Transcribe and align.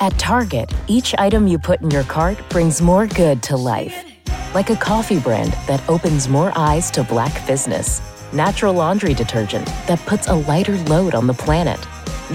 At 0.00 0.18
Target, 0.18 0.72
each 0.88 1.14
item 1.18 1.46
you 1.46 1.58
put 1.58 1.80
in 1.80 1.90
your 1.90 2.02
cart 2.04 2.38
brings 2.50 2.82
more 2.82 3.06
good 3.06 3.42
to 3.44 3.56
life. 3.56 4.04
Like 4.52 4.70
a 4.70 4.76
coffee 4.76 5.20
brand 5.20 5.52
that 5.66 5.88
opens 5.88 6.28
more 6.28 6.52
eyes 6.56 6.90
to 6.92 7.04
black 7.04 7.46
business. 7.46 8.02
Natural 8.32 8.74
laundry 8.74 9.14
detergent 9.14 9.66
that 9.86 10.00
puts 10.00 10.26
a 10.26 10.34
lighter 10.34 10.76
load 10.84 11.14
on 11.14 11.26
the 11.26 11.34
planet. 11.34 11.78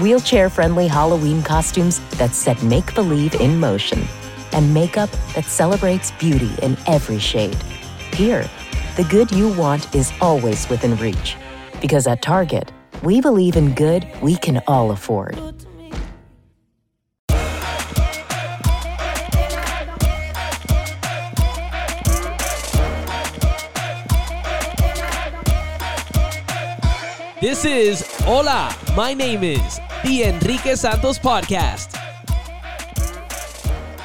Wheelchair 0.00 0.48
friendly 0.48 0.88
Halloween 0.88 1.42
costumes 1.42 2.00
that 2.16 2.34
set 2.34 2.62
make 2.62 2.94
believe 2.94 3.34
in 3.34 3.60
motion. 3.60 4.02
And 4.52 4.72
makeup 4.72 5.10
that 5.34 5.44
celebrates 5.44 6.12
beauty 6.12 6.50
in 6.62 6.76
every 6.86 7.18
shade. 7.18 7.62
Here, 8.14 8.48
the 8.96 9.04
good 9.04 9.30
you 9.32 9.52
want 9.52 9.94
is 9.94 10.12
always 10.20 10.68
within 10.68 10.96
reach. 10.96 11.36
Because 11.80 12.06
at 12.06 12.22
Target, 12.22 12.72
we 13.02 13.20
believe 13.20 13.56
in 13.56 13.74
good 13.74 14.08
we 14.22 14.36
can 14.36 14.62
all 14.66 14.90
afford. 14.90 15.38
This 27.40 27.64
is 27.64 28.04
Hola, 28.26 28.68
my 28.94 29.14
name 29.14 29.42
is 29.42 29.80
The 30.02 30.24
Enrique 30.28 30.76
Santos 30.76 31.18
Podcast. 31.18 31.96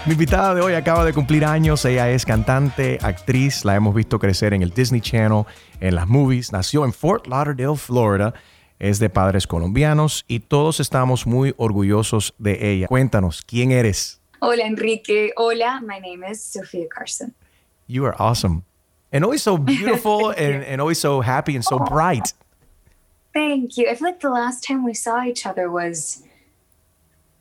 Mi 0.05 0.13
invitada 0.13 0.55
de 0.55 0.61
hoy 0.61 0.73
acaba 0.73 1.03
de 1.03 1.11
cumplir 1.11 1.43
años. 1.43 1.83
Ella 1.83 2.09
es 2.09 2.25
cantante, 2.25 2.97
actriz. 3.01 3.65
La 3.65 3.75
hemos 3.75 3.93
visto 3.93 4.19
crecer 4.19 4.53
en 4.53 4.61
el 4.61 4.69
Disney 4.69 5.01
Channel, 5.01 5.43
en 5.81 5.95
las 5.95 6.07
movies. 6.07 6.53
Nació 6.53 6.85
en 6.85 6.93
Fort 6.93 7.27
Lauderdale, 7.27 7.75
Florida. 7.75 8.33
Es 8.79 8.99
de 8.99 9.09
padres 9.09 9.47
colombianos 9.47 10.23
y 10.29 10.39
todos 10.39 10.79
estamos 10.79 11.27
muy 11.27 11.53
orgullosos 11.57 12.35
de 12.37 12.71
ella. 12.71 12.87
Cuéntanos, 12.87 13.41
¿quién 13.41 13.73
eres? 13.73 14.21
Hola, 14.39 14.65
Enrique. 14.65 15.33
Hola, 15.35 15.81
my 15.81 15.99
name 15.99 16.25
is 16.25 16.41
Sophia 16.41 16.85
Carson. 16.89 17.35
You 17.85 18.05
are 18.05 18.15
awesome. 18.17 18.63
And 19.11 19.25
always 19.25 19.41
so 19.41 19.57
beautiful 19.57 20.29
and, 20.37 20.63
and 20.63 20.79
always 20.79 20.99
so 20.99 21.19
happy 21.19 21.55
and 21.55 21.65
so 21.65 21.79
bright. 21.79 22.33
Thank 23.35 23.77
you. 23.77 23.89
I 23.89 23.95
feel 23.95 24.07
like 24.07 24.21
the 24.21 24.29
last 24.29 24.63
time 24.63 24.85
we 24.85 24.93
saw 24.93 25.21
each 25.23 25.45
other 25.45 25.69
was 25.69 26.23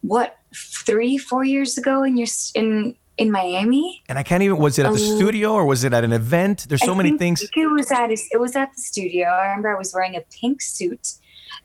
what 0.03 0.39
three, 0.55 1.17
four 1.17 1.45
years 1.45 1.79
ago 1.79 2.03
in 2.03 2.17
your 2.17 2.27
in 2.55 2.97
in 3.17 3.31
Miami. 3.31 4.03
And 4.09 4.19
I 4.19 4.25
can't 4.25 4.43
even. 4.43 4.59
Was 4.59 4.77
it 4.79 4.87
at 4.87 4.93
the 4.93 4.99
Um, 4.99 5.17
studio 5.17 5.53
or 5.53 5.65
was 5.65 5.85
it 5.85 5.93
at 5.93 6.03
an 6.03 6.13
event? 6.13 6.67
There's 6.69 6.85
so 6.85 6.95
I 6.95 6.97
many 6.97 7.17
things. 7.17 7.43
It 7.43 7.67
was 7.71 7.93
at 7.93 8.11
it 8.11 8.41
was 8.41 8.57
at 8.57 8.75
the 8.75 8.81
studio. 8.81 9.29
I 9.29 9.47
remember 9.47 9.75
I 9.75 9.79
was 9.79 9.95
wearing 9.95 10.17
a 10.17 10.23
pink 10.41 10.63
suit, 10.63 11.13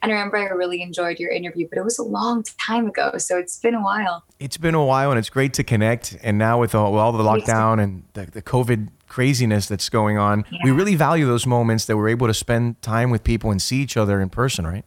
and 0.04 0.12
I 0.12 0.14
remember 0.14 0.38
I 0.38 0.44
really 0.44 0.84
enjoyed 0.84 1.20
your 1.20 1.32
interview. 1.32 1.68
But 1.68 1.80
it 1.80 1.84
was 1.84 1.98
a 1.98 2.04
long 2.04 2.44
time 2.68 2.86
ago, 2.86 3.18
so 3.18 3.40
it's 3.40 3.58
been 3.58 3.74
a 3.74 3.82
while. 3.82 4.24
It's 4.40 4.58
been 4.58 4.76
a 4.76 4.86
while 4.86 5.10
and 5.10 5.18
it's 5.18 5.32
great 5.32 5.54
to 5.56 5.64
connect. 5.64 6.18
And 6.22 6.38
now 6.38 6.60
with 6.60 6.76
all, 6.76 6.92
with 6.94 7.02
all 7.02 7.12
the 7.12 7.24
lockdown 7.24 7.82
and 7.82 8.04
the, 8.14 8.26
the 8.28 8.42
COVID 8.42 8.90
craziness 9.10 9.68
that's 9.68 9.90
going 9.90 10.18
on, 10.18 10.46
we 10.64 10.72
really 10.72 10.96
value 10.96 11.26
those 11.26 11.46
moments 11.46 11.86
that 11.86 11.98
we're 11.98 12.10
able 12.10 12.28
to 12.28 12.34
spend 12.34 12.82
time 12.82 13.10
with 13.10 13.24
people 13.24 13.52
and 13.52 13.62
see 13.62 13.82
each 13.82 13.98
other 13.98 14.22
in 14.22 14.30
person, 14.30 14.66
right? 14.66 14.86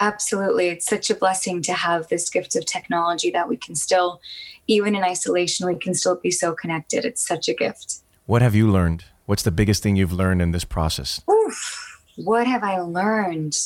Absolutely. 0.00 0.68
It's 0.68 0.86
such 0.86 1.10
a 1.10 1.14
blessing 1.14 1.60
to 1.62 1.72
have 1.72 2.08
this 2.08 2.30
gift 2.30 2.54
of 2.54 2.64
technology 2.64 3.30
that 3.32 3.48
we 3.48 3.56
can 3.56 3.74
still, 3.74 4.20
even 4.68 4.94
in 4.94 5.02
isolation, 5.02 5.66
we 5.66 5.74
can 5.74 5.92
still 5.92 6.14
be 6.14 6.30
so 6.30 6.54
connected. 6.54 7.04
It's 7.04 7.26
such 7.26 7.48
a 7.48 7.54
gift. 7.54 8.02
What 8.26 8.40
have 8.40 8.54
you 8.54 8.70
learned? 8.70 9.04
What's 9.26 9.42
the 9.42 9.50
biggest 9.50 9.82
thing 9.82 9.96
you've 9.96 10.12
learned 10.12 10.40
in 10.40 10.52
this 10.52 10.64
process? 10.64 11.20
Oof, 11.28 12.04
what 12.16 12.46
have 12.46 12.62
I 12.62 12.78
learned? 12.78 13.56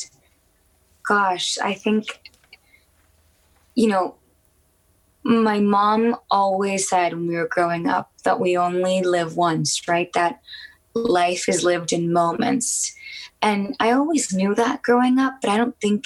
Gosh, 1.07 1.57
I 1.59 1.73
think, 1.73 2.31
you 3.75 3.87
know, 3.87 4.15
my 5.23 5.59
mom 5.59 6.17
always 6.29 6.89
said 6.89 7.13
when 7.13 7.27
we 7.27 7.35
were 7.35 7.47
growing 7.47 7.87
up 7.87 8.11
that 8.23 8.39
we 8.39 8.57
only 8.57 9.01
live 9.01 9.37
once, 9.37 9.87
right? 9.87 10.11
That 10.13 10.41
life 10.93 11.47
is 11.47 11.63
lived 11.63 11.93
in 11.93 12.13
moments. 12.13 12.93
And 13.41 13.75
I 13.79 13.91
always 13.91 14.33
knew 14.33 14.53
that 14.55 14.81
growing 14.81 15.19
up, 15.19 15.35
but 15.41 15.49
I 15.49 15.57
don't 15.57 15.79
think 15.79 16.05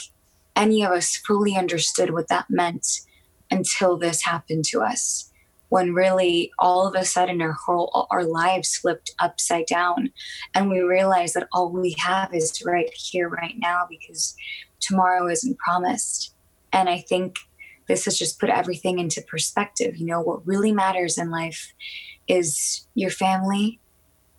any 0.56 0.84
of 0.84 0.92
us 0.92 1.16
fully 1.16 1.56
understood 1.56 2.12
what 2.12 2.30
that 2.30 2.50
meant 2.50 3.02
until 3.50 3.98
this 3.98 4.24
happened 4.24 4.66
to 4.66 4.82
us. 4.82 5.32
When 5.70 5.94
really 5.94 6.52
all 6.60 6.88
of 6.88 6.96
a 6.96 7.04
sudden 7.04 7.42
our 7.42 7.52
whole 7.52 8.08
our 8.10 8.24
lives 8.24 8.78
flipped 8.78 9.12
upside 9.20 9.66
down 9.66 10.12
and 10.56 10.70
we 10.70 10.80
realized 10.80 11.34
that 11.34 11.50
all 11.52 11.70
we 11.70 11.94
have 12.00 12.34
is 12.34 12.64
right 12.66 12.90
here, 12.94 13.28
right 13.28 13.56
now, 13.58 13.86
because 13.90 14.34
tomorrow 14.80 15.28
isn't 15.28 15.58
promised. 15.58 16.34
And 16.72 16.88
I 16.88 17.00
think 17.00 17.36
this 17.88 18.06
has 18.06 18.18
just 18.18 18.40
put 18.40 18.50
everything 18.50 19.00
into 19.00 19.22
perspective. 19.22 19.98
You 19.98 20.06
know, 20.06 20.22
what 20.22 20.46
really 20.46 20.72
matters 20.72 21.18
in 21.18 21.30
life 21.32 21.74
is 22.28 22.88
your 22.96 23.10
family, 23.12 23.80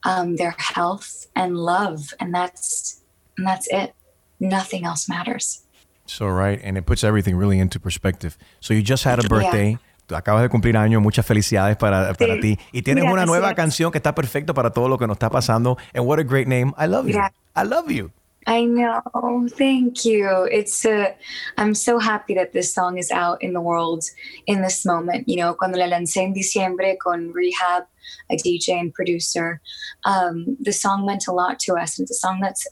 um, 0.04 0.36
their 0.36 0.54
health, 0.59 1.26
and 1.34 1.56
love, 1.56 2.12
and 2.20 2.34
that's 2.34 3.00
and 3.36 3.47
that's 3.47 3.66
it. 3.70 3.94
Nothing 4.41 4.84
else 4.84 5.09
matters. 5.09 5.62
So, 6.06 6.26
right. 6.26 6.60
And 6.62 6.78
it 6.78 6.86
puts 6.86 7.04
everything 7.04 7.36
really 7.36 7.59
into 7.59 7.78
perspective. 7.78 8.38
So, 8.60 8.72
you 8.72 8.82
just 8.82 9.04
had 9.04 9.19
a 9.22 9.28
birthday. 9.28 9.78
Tú 10.09 10.15
acabas 10.16 10.42
de 10.42 10.48
cumplir 10.48 10.75
año. 10.76 11.00
Muchas 11.03 11.26
felicidades 11.26 11.76
para, 11.76 12.15
para 12.15 12.34
Sí. 12.36 12.41
ti. 12.41 12.59
Y 12.72 12.80
tienes 12.82 13.04
una 13.04 13.26
nueva 13.26 13.48
Gracias. 13.48 13.56
canción 13.56 13.92
que 13.92 13.98
está 13.98 14.15
perfecta 14.15 14.54
para 14.54 14.70
todo 14.70 14.88
lo 14.88 14.97
que 14.97 15.06
nos 15.06 15.16
está 15.16 15.28
pasando. 15.28 15.76
And 15.94 16.06
what 16.06 16.19
a 16.19 16.22
great 16.25 16.48
name. 16.48 16.72
I 16.78 16.86
love 16.86 17.06
you. 17.09 17.15
Yeah. 17.15 17.30
I 17.54 17.65
love 17.65 17.91
you. 17.91 18.10
I 18.48 18.64
know. 18.64 19.47
Thank 19.50 20.06
you. 20.06 20.48
It's 20.50 20.86
uh, 20.86 21.12
I'm 21.59 21.75
so 21.75 21.98
happy 21.98 22.32
that 22.32 22.54
this 22.54 22.72
song 22.72 22.97
is 22.97 23.10
out 23.10 23.42
in 23.42 23.53
the 23.53 23.60
world 23.60 24.04
in 24.47 24.62
this 24.62 24.86
moment. 24.86 25.28
You 25.28 25.36
know, 25.36 25.53
cuando 25.53 25.76
la 25.76 25.84
lancé 25.84 26.22
en 26.22 26.32
diciembre 26.32 26.97
con 26.98 27.31
R3HAB, 27.34 27.84
a 28.31 28.36
DJ 28.36 28.81
and 28.81 28.94
producer, 28.94 29.60
um, 30.06 30.56
the 30.60 30.72
song 30.72 31.04
meant 31.04 31.26
a 31.28 31.32
lot 31.32 31.59
to 31.60 31.75
us. 31.75 31.98
And 31.98 32.04
it's 32.04 32.16
a 32.16 32.26
song 32.26 32.41
that's 32.41 32.66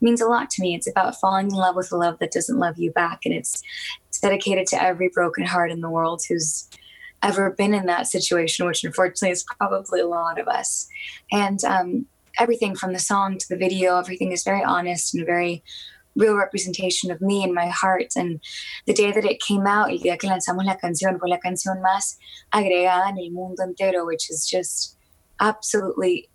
means 0.00 0.22
a 0.22 0.26
lot 0.26 0.48
to 0.48 0.62
me. 0.62 0.74
It's 0.74 0.88
about 0.88 1.20
falling 1.20 1.48
in 1.48 1.52
love 1.52 1.76
with 1.76 1.92
a 1.92 1.96
love 1.98 2.18
that 2.20 2.32
doesn't 2.32 2.58
love 2.58 2.78
you 2.78 2.90
back, 2.92 3.26
and 3.26 3.34
it's, 3.34 3.62
it's 4.08 4.20
dedicated 4.20 4.66
to 4.68 4.82
every 4.82 5.10
broken 5.12 5.44
heart 5.44 5.70
in 5.70 5.82
the 5.82 5.90
world 5.90 6.22
who's 6.26 6.70
ever 7.22 7.50
been 7.50 7.74
in 7.74 7.84
that 7.84 8.06
situation, 8.06 8.64
which 8.64 8.82
unfortunately 8.82 9.32
is 9.32 9.44
probably 9.58 10.00
a 10.00 10.06
lot 10.06 10.38
of 10.38 10.48
us. 10.48 10.88
And 11.30 11.62
um, 11.64 12.06
everything 12.38 12.74
from 12.74 12.92
the 12.92 12.98
song 12.98 13.38
to 13.38 13.48
the 13.48 13.56
video, 13.56 13.98
everything 13.98 14.32
is 14.32 14.44
very 14.44 14.62
honest 14.62 15.14
and 15.14 15.22
a 15.22 15.26
very 15.26 15.62
real 16.16 16.36
representation 16.36 17.10
of 17.10 17.20
me 17.20 17.42
and 17.44 17.54
my 17.54 17.68
heart. 17.68 18.14
And 18.16 18.40
the 18.86 18.92
day 18.92 19.12
that 19.12 19.24
it 19.24 19.40
came 19.40 19.66
out, 19.66 19.90
el 19.90 19.98
día 19.98 20.18
que 20.18 20.28
lanzamos 20.28 20.64
la 20.64 20.76
canción, 20.76 21.18
fue 21.18 21.28
la 21.28 21.38
canción 21.38 21.80
más 21.82 22.16
agregada 22.52 23.08
en 23.08 23.18
el 23.18 23.30
mundo 23.30 23.62
entero, 23.62 24.06
which 24.06 24.30
is 24.30 24.46
just 24.46 24.96
absolutely 25.40 26.28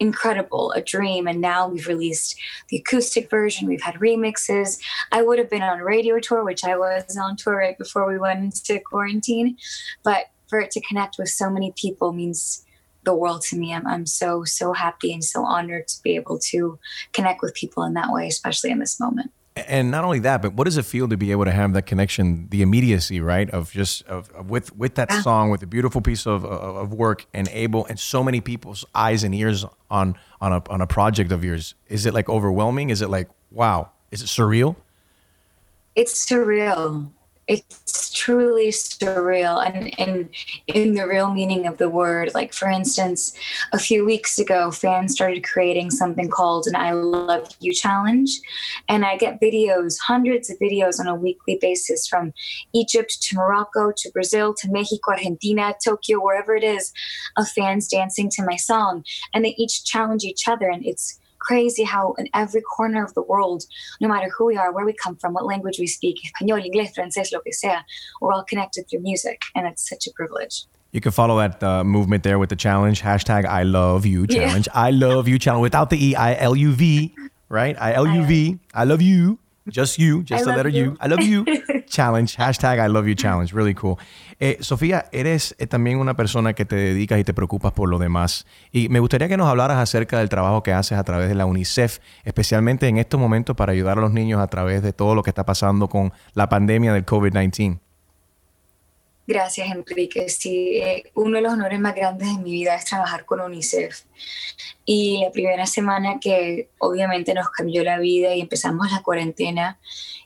incredible, 0.00 0.72
a 0.72 0.80
dream. 0.80 1.26
And 1.26 1.40
now 1.40 1.68
we've 1.68 1.88
released 1.88 2.36
the 2.68 2.76
acoustic 2.76 3.30
version, 3.30 3.66
we've 3.66 3.82
had 3.82 3.96
remixes. 3.96 4.78
I 5.10 5.22
would 5.22 5.38
have 5.38 5.50
been 5.50 5.62
on 5.62 5.80
a 5.80 5.84
radio 5.84 6.20
tour, 6.20 6.44
which 6.44 6.64
I 6.64 6.76
was 6.76 7.16
on 7.16 7.36
tour 7.36 7.56
right 7.56 7.76
before 7.76 8.06
we 8.06 8.18
went 8.18 8.40
into 8.40 8.80
quarantine. 8.80 9.56
But 10.04 10.26
for 10.48 10.60
it 10.60 10.70
to 10.72 10.80
connect 10.82 11.16
with 11.18 11.28
so 11.28 11.50
many 11.50 11.72
people 11.76 12.12
means 12.12 12.64
the 13.04 13.14
world 13.14 13.42
to 13.42 13.56
me. 13.56 13.72
I'm, 13.74 13.86
I'm 13.86 14.06
so, 14.06 14.44
so 14.44 14.72
happy 14.72 15.12
and 15.12 15.22
so 15.24 15.44
honored 15.44 15.88
to 15.88 16.02
be 16.02 16.16
able 16.16 16.38
to 16.50 16.78
connect 17.12 17.42
with 17.42 17.54
people 17.54 17.82
in 17.84 17.94
that 17.94 18.12
way, 18.12 18.26
especially 18.28 18.70
in 18.70 18.78
this 18.78 18.98
moment. 19.00 19.30
And 19.66 19.90
not 19.90 20.04
only 20.04 20.20
that, 20.20 20.40
but 20.40 20.54
what 20.54 20.64
does 20.66 20.76
it 20.76 20.84
feel 20.84 21.08
to 21.08 21.16
be 21.16 21.32
able 21.32 21.44
to 21.44 21.50
have 21.50 21.72
that 21.72 21.82
connection, 21.86 22.46
the 22.50 22.62
immediacy, 22.62 23.20
right? 23.20 23.50
Of 23.50 23.72
just 23.72 24.04
of, 24.06 24.30
of 24.30 24.48
with 24.50 24.76
with 24.76 24.94
that 24.94 25.10
Yeah. 25.10 25.20
song, 25.22 25.50
with 25.50 25.62
a 25.64 25.66
beautiful 25.66 26.00
piece 26.00 26.26
of, 26.26 26.44
of 26.44 26.76
of 26.76 26.94
work, 26.94 27.26
and 27.34 27.48
able 27.48 27.84
and 27.86 27.98
so 27.98 28.22
many 28.22 28.40
people's 28.40 28.84
eyes 28.94 29.24
and 29.24 29.34
ears 29.34 29.64
on 29.90 30.14
on 30.40 30.52
a 30.52 30.62
on 30.70 30.80
a 30.80 30.86
project 30.86 31.32
of 31.32 31.42
yours. 31.44 31.74
Is 31.88 32.06
it 32.06 32.14
like 32.14 32.28
overwhelming? 32.28 32.90
Is 32.90 33.02
it 33.02 33.10
like 33.10 33.28
wow? 33.50 33.90
Is 34.12 34.22
it 34.22 34.26
surreal? 34.26 34.76
it's 35.96 36.24
surreal. 36.24 37.10
It's 37.48 38.12
truly 38.12 38.68
surreal, 38.68 39.64
and 39.66 39.88
in 39.98 40.28
in 40.66 40.94
the 40.94 41.08
real 41.08 41.32
meaning 41.32 41.66
of 41.66 41.78
the 41.78 41.88
word. 41.88 42.34
Like 42.34 42.52
for 42.52 42.68
instance, 42.68 43.32
a 43.72 43.78
few 43.78 44.04
weeks 44.04 44.38
ago, 44.38 44.70
fans 44.70 45.14
started 45.14 45.42
creating 45.42 45.90
something 45.90 46.28
called 46.28 46.66
an 46.66 46.76
"I 46.76 46.92
Love 46.92 47.48
You" 47.60 47.72
challenge, 47.72 48.38
and 48.88 49.06
I 49.06 49.16
get 49.16 49.40
videos, 49.40 49.96
hundreds 50.06 50.50
of 50.50 50.58
videos 50.58 51.00
on 51.00 51.06
a 51.06 51.14
weekly 51.14 51.56
basis 51.58 52.06
from 52.06 52.34
Egypt 52.74 53.16
to 53.22 53.36
Morocco 53.36 53.92
to 53.96 54.10
Brazil 54.12 54.52
to 54.58 54.70
Mexico, 54.70 55.12
Argentina, 55.12 55.74
Tokyo, 55.82 56.22
wherever 56.22 56.54
it 56.54 56.64
is, 56.64 56.92
of 57.38 57.48
fans 57.48 57.88
dancing 57.88 58.28
to 58.30 58.44
my 58.44 58.56
song, 58.56 59.04
and 59.32 59.42
they 59.42 59.54
each 59.56 59.84
challenge 59.84 60.22
each 60.24 60.46
other, 60.46 60.68
and 60.68 60.84
it's 60.84 61.18
crazy 61.48 61.84
how 61.94 62.04
in 62.20 62.26
every 62.42 62.62
corner 62.76 63.02
of 63.08 63.12
the 63.18 63.24
world, 63.32 63.60
no 64.00 64.08
matter 64.12 64.28
who 64.36 64.44
we 64.50 64.56
are, 64.62 64.70
where 64.76 64.86
we 64.90 64.94
come 65.04 65.16
from, 65.20 65.30
what 65.36 65.44
language 65.52 65.76
we 65.84 65.88
speak, 65.98 66.16
español, 66.26 66.60
inglés, 66.68 66.90
francés, 66.96 67.32
lo 67.32 67.40
que 67.46 67.52
sea, 67.52 67.76
we're 68.20 68.32
all 68.34 68.44
connected 68.52 68.82
through 68.88 69.02
music. 69.10 69.38
And 69.54 69.66
it's 69.70 69.88
such 69.92 70.06
a 70.06 70.12
privilege. 70.20 70.56
You 70.92 71.00
can 71.00 71.12
follow 71.12 71.36
that 71.44 71.62
uh, 71.62 71.84
movement 71.84 72.22
there 72.22 72.38
with 72.38 72.50
the 72.54 72.56
challenge 72.66 73.02
hashtag 73.02 73.42
I 73.60 73.62
love 73.62 74.06
you 74.06 74.20
Yeah. 74.28 74.36
challenge. 74.36 74.68
I 74.86 74.90
love 74.90 75.24
you 75.28 75.38
challenge 75.38 75.62
without 75.68 75.88
the 75.90 75.98
e 76.08 76.14
I 76.14 76.30
L 76.36 76.54
U 76.56 76.70
V 76.72 77.14
right? 77.50 77.76
I 77.80 77.90
L 77.94 78.06
U 78.06 78.22
V. 78.24 78.58
I 78.74 78.84
love 78.84 79.02
you. 79.02 79.38
Just 79.70 79.98
you, 79.98 80.22
just 80.24 80.44
the 80.44 80.54
letter 80.54 80.70
you. 80.70 80.96
I 81.00 81.08
love 81.08 81.22
you. 81.22 81.44
challenge. 81.86 82.36
Hashtag 82.36 82.78
I 82.78 82.88
love 82.88 83.06
you 83.06 83.14
challenge. 83.14 83.52
Really 83.52 83.74
cool. 83.74 83.96
Eh, 84.40 84.58
Sofía, 84.60 85.06
eres 85.12 85.54
eh, 85.58 85.66
también 85.66 85.98
una 85.98 86.14
persona 86.14 86.54
que 86.54 86.64
te 86.64 86.76
dedicas 86.76 87.18
y 87.18 87.24
te 87.24 87.34
preocupas 87.34 87.72
por 87.72 87.88
lo 87.88 87.98
demás. 87.98 88.46
Y 88.70 88.88
me 88.88 89.00
gustaría 89.00 89.28
que 89.28 89.36
nos 89.36 89.48
hablaras 89.48 89.78
acerca 89.78 90.18
del 90.18 90.28
trabajo 90.28 90.62
que 90.62 90.72
haces 90.72 90.98
a 90.98 91.04
través 91.04 91.28
de 91.28 91.34
la 91.34 91.46
UNICEF, 91.46 91.98
especialmente 92.24 92.86
en 92.88 92.98
estos 92.98 93.18
momentos 93.18 93.56
para 93.56 93.72
ayudar 93.72 93.98
a 93.98 94.00
los 94.00 94.12
niños 94.12 94.40
a 94.40 94.46
través 94.46 94.82
de 94.82 94.92
todo 94.92 95.14
lo 95.14 95.22
que 95.22 95.30
está 95.30 95.44
pasando 95.44 95.88
con 95.88 96.12
la 96.34 96.48
pandemia 96.48 96.92
del 96.92 97.04
COVID-19. 97.04 97.80
Gracias, 99.28 99.68
Enrique. 99.70 100.26
Sí, 100.30 100.78
eh, 100.78 101.12
uno 101.14 101.36
de 101.36 101.42
los 101.42 101.52
honores 101.52 101.78
más 101.78 101.94
grandes 101.94 102.28
de 102.28 102.42
mi 102.42 102.50
vida 102.50 102.74
es 102.74 102.86
trabajar 102.86 103.26
con 103.26 103.42
UNICEF. 103.42 104.04
Y 104.86 105.20
la 105.22 105.30
primera 105.30 105.66
semana 105.66 106.18
que 106.18 106.70
obviamente 106.78 107.34
nos 107.34 107.50
cambió 107.50 107.84
la 107.84 107.98
vida 107.98 108.34
y 108.34 108.40
empezamos 108.40 108.90
la 108.90 109.02
cuarentena, 109.02 109.78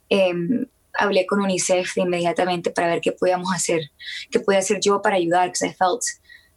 em, 0.08 0.66
hablé 0.96 1.26
con 1.26 1.40
UNICEF 1.40 1.98
inmediatamente 1.98 2.70
para 2.70 2.86
ver 2.86 3.00
qué 3.00 3.10
podíamos 3.10 3.52
hacer, 3.52 3.90
qué 4.30 4.38
podía 4.38 4.60
hacer 4.60 4.78
yo 4.80 5.02
para 5.02 5.16
ayudar, 5.16 5.48
because 5.48 5.66
I 5.66 5.72
felt 5.72 6.04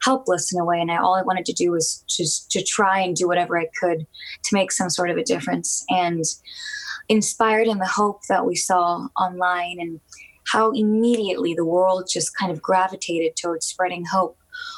helpless 0.05 0.53
in 0.53 0.59
a 0.59 0.63
way, 0.63 0.79
and 0.81 0.91
I, 0.91 0.97
all 0.97 1.15
I 1.15 1.23
wanted 1.23 1.45
to 1.45 1.53
do 1.53 1.71
was 1.71 2.05
just 2.07 2.51
to 2.51 2.61
try 2.61 2.99
and 2.99 3.15
do 3.15 3.27
whatever 3.27 3.59
I 3.59 3.69
could 3.81 4.05
to 4.05 4.49
make 4.53 4.71
some 4.71 4.91
sort 4.91 5.09
of 5.09 5.17
a 5.17 5.23
difference. 5.23 5.83
And 5.89 6.23
inspired 7.07 7.67
in 7.67 7.77
the 7.77 7.87
hope 7.87 8.21
that 8.29 8.45
we 8.45 8.55
saw 8.55 9.07
online 9.19 9.77
and 9.79 9.99
how 10.45 10.71
immediately 10.71 11.53
the 11.53 11.65
world 11.65 12.09
just 12.11 12.37
kind 12.37 12.51
of 12.51 12.61
gravitated 12.61 13.35
towards 13.35 13.65
spreading 13.65 14.05
hope. 14.05 14.37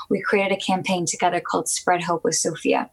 We 0.09 0.21
created 0.21 0.57
a 0.57 0.61
campaign 0.61 1.05
together 1.05 1.39
called 1.39 1.69
Spread 1.69 2.03
Hope 2.03 2.23
with 2.23 2.35
Sofia. 2.35 2.89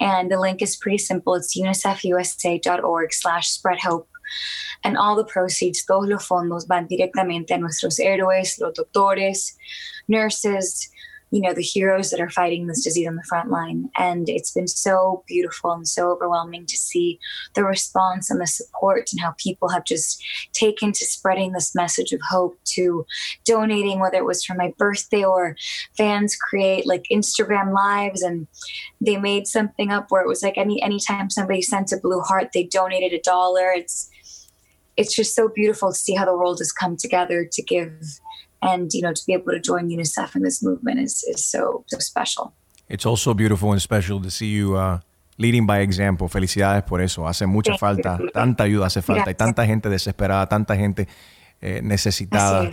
And 0.00 0.30
the 0.30 0.38
link 0.38 0.62
is 0.62 0.76
pretty 0.76 0.98
simple. 0.98 1.34
It's 1.34 1.58
unicefusa.org 1.58 3.12
slash 3.12 3.48
spread 3.48 3.80
hope. 3.80 4.08
And 4.84 4.96
all 4.96 5.16
the 5.16 5.24
proceeds, 5.24 5.84
todos 5.84 6.08
los 6.08 6.26
fondos 6.26 6.66
van 6.68 6.86
directamente 6.86 7.52
a 7.52 7.58
nuestros 7.58 7.98
héroes, 7.98 8.58
los 8.60 8.74
doctores, 8.74 9.56
nurses, 10.06 10.90
you 11.30 11.40
know 11.40 11.52
the 11.52 11.62
heroes 11.62 12.10
that 12.10 12.20
are 12.20 12.30
fighting 12.30 12.66
this 12.66 12.82
disease 12.82 13.06
on 13.06 13.16
the 13.16 13.22
front 13.24 13.50
line. 13.50 13.90
And 13.98 14.28
it's 14.28 14.52
been 14.52 14.68
so 14.68 15.24
beautiful 15.26 15.72
and 15.72 15.86
so 15.86 16.10
overwhelming 16.10 16.66
to 16.66 16.76
see 16.76 17.18
the 17.54 17.64
response 17.64 18.30
and 18.30 18.40
the 18.40 18.46
support 18.46 19.10
and 19.12 19.20
how 19.20 19.34
people 19.38 19.68
have 19.68 19.84
just 19.84 20.22
taken 20.52 20.92
to 20.92 21.04
spreading 21.04 21.52
this 21.52 21.74
message 21.74 22.12
of 22.12 22.20
hope 22.28 22.58
to 22.74 23.04
donating 23.44 24.00
whether 24.00 24.18
it 24.18 24.24
was 24.24 24.44
for 24.44 24.54
my 24.54 24.72
birthday 24.78 25.24
or 25.24 25.56
fans 25.96 26.36
create 26.36 26.86
like 26.86 27.04
instagram 27.12 27.74
lives. 27.74 28.22
And 28.22 28.46
they 29.00 29.16
made 29.16 29.46
something 29.46 29.90
up 29.90 30.06
where 30.10 30.22
it 30.22 30.28
was 30.28 30.42
like 30.42 30.56
any 30.56 30.82
anytime 30.82 31.30
somebody 31.30 31.62
sent 31.62 31.92
a 31.92 31.98
blue 31.98 32.20
heart 32.20 32.50
they 32.54 32.64
donated 32.64 33.12
a 33.12 33.22
dollar. 33.22 33.70
It's 33.72 34.10
it's 34.96 35.14
just 35.14 35.34
so 35.34 35.48
beautiful 35.48 35.92
to 35.92 35.98
see 35.98 36.14
how 36.14 36.24
the 36.24 36.36
world 36.36 36.58
has 36.58 36.72
come 36.72 36.96
together 36.96 37.48
to 37.50 37.62
give 37.62 37.92
and 38.62 38.92
you 38.92 39.02
know 39.02 39.12
to 39.12 39.22
be 39.26 39.34
able 39.34 39.52
to 39.52 39.60
join 39.60 39.88
UNICEF 39.88 40.36
in 40.36 40.42
this 40.42 40.62
movement 40.62 41.00
is 41.00 41.24
is 41.24 41.44
so 41.44 41.84
so 41.86 41.98
special. 41.98 42.52
It's 42.88 43.06
also 43.06 43.34
beautiful 43.34 43.72
and 43.72 43.80
special 43.80 44.20
to 44.22 44.30
see 44.30 44.46
you 44.46 44.76
uh, 44.76 45.00
leading 45.36 45.66
by 45.66 45.80
example. 45.80 46.28
Felicidades 46.28 46.84
por 46.84 47.00
eso. 47.00 47.26
Hace 47.26 47.46
mucha 47.46 47.76
falta, 47.76 48.18
tanta 48.32 48.64
ayuda 48.64 48.86
hace 48.86 49.02
falta. 49.02 49.28
Hay 49.28 49.34
tanta 49.34 49.66
gente 49.66 49.88
desesperada, 49.88 50.46
tanta 50.46 50.74
gente 50.74 51.06
eh, 51.60 51.80
necesitada. 51.82 52.70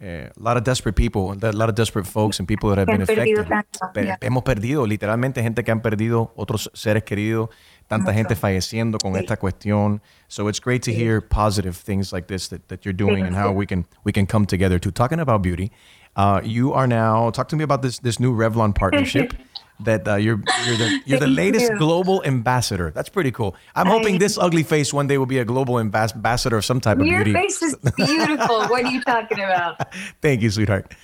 Uh, 0.00 0.28
a 0.28 0.32
lot 0.36 0.56
of 0.56 0.62
desperate 0.62 0.94
people, 0.94 1.32
a 1.32 1.52
lot 1.52 1.68
of 1.68 1.74
desperate 1.74 2.06
folks 2.06 2.38
and 2.38 2.46
people 2.46 2.68
that 2.68 2.78
have 2.78 2.86
been 2.86 3.02
affected. 3.02 3.48
yeah. 3.96 4.16
Hemos 4.20 4.44
perdido 4.44 4.86
literalmente 4.86 5.42
gente 5.42 5.64
que 5.64 5.72
han 5.72 5.80
perdido 5.80 6.32
otros 6.36 6.70
seres 6.72 7.02
queridos 7.02 7.48
tanta 7.88 8.12
gente 8.12 8.36
falleciendo 8.36 8.98
con 8.98 9.16
esta 9.16 9.36
cuestión. 9.36 10.00
So 10.28 10.46
it's 10.46 10.60
great 10.60 10.82
to 10.82 10.92
hear 10.92 11.20
positive 11.20 11.76
things 11.76 12.12
like 12.12 12.28
this 12.28 12.48
that, 12.48 12.68
that 12.68 12.84
you're 12.84 12.92
doing 12.92 13.24
and 13.24 13.34
how 13.34 13.50
we 13.50 13.66
can 13.66 13.86
we 14.04 14.12
can 14.12 14.26
come 14.26 14.46
together 14.46 14.78
to 14.78 14.90
talking 14.92 15.18
about 15.18 15.42
beauty. 15.42 15.72
Uh, 16.14 16.40
you 16.44 16.72
are 16.72 16.86
now 16.86 17.30
talk 17.30 17.48
to 17.48 17.56
me 17.56 17.64
about 17.64 17.82
this 17.82 17.98
this 17.98 18.20
new 18.20 18.32
Revlon 18.32 18.74
partnership. 18.74 19.34
That 19.80 20.06
uh, 20.08 20.16
you're 20.16 20.42
you're 20.66 20.76
the 20.76 21.00
you're 21.06 21.20
the 21.20 21.26
latest 21.26 21.70
you. 21.70 21.78
global 21.78 22.22
ambassador. 22.24 22.90
That's 22.90 23.08
pretty 23.08 23.30
cool. 23.30 23.56
I'm 23.74 23.86
hoping 23.86 24.18
this 24.18 24.38
ugly 24.38 24.62
face 24.62 24.92
one 24.92 25.06
day 25.06 25.18
will 25.18 25.26
be 25.26 25.38
a 25.38 25.44
global 25.44 25.78
ambassador 25.78 26.56
of 26.56 26.64
some 26.64 26.80
type 26.80 26.98
of 26.98 27.04
beauty. 27.04 27.30
Your 27.30 27.40
face 27.40 27.62
is 27.62 27.76
beautiful. 27.96 28.66
what 28.66 28.84
are 28.84 28.90
you 28.90 29.02
talking 29.02 29.38
about? 29.38 29.94
Thank 30.22 30.42
you, 30.42 30.50
sweetheart. 30.50 30.94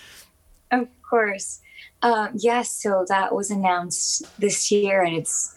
Of 0.71 0.89
course. 1.09 1.61
Um, 2.03 2.31
yes, 2.35 2.71
so 2.71 3.07
that 3.09 3.35
was 3.35 3.51
announced 3.51 4.25
this 4.39 4.71
year, 4.71 5.03
and 5.03 5.17
it's 5.17 5.55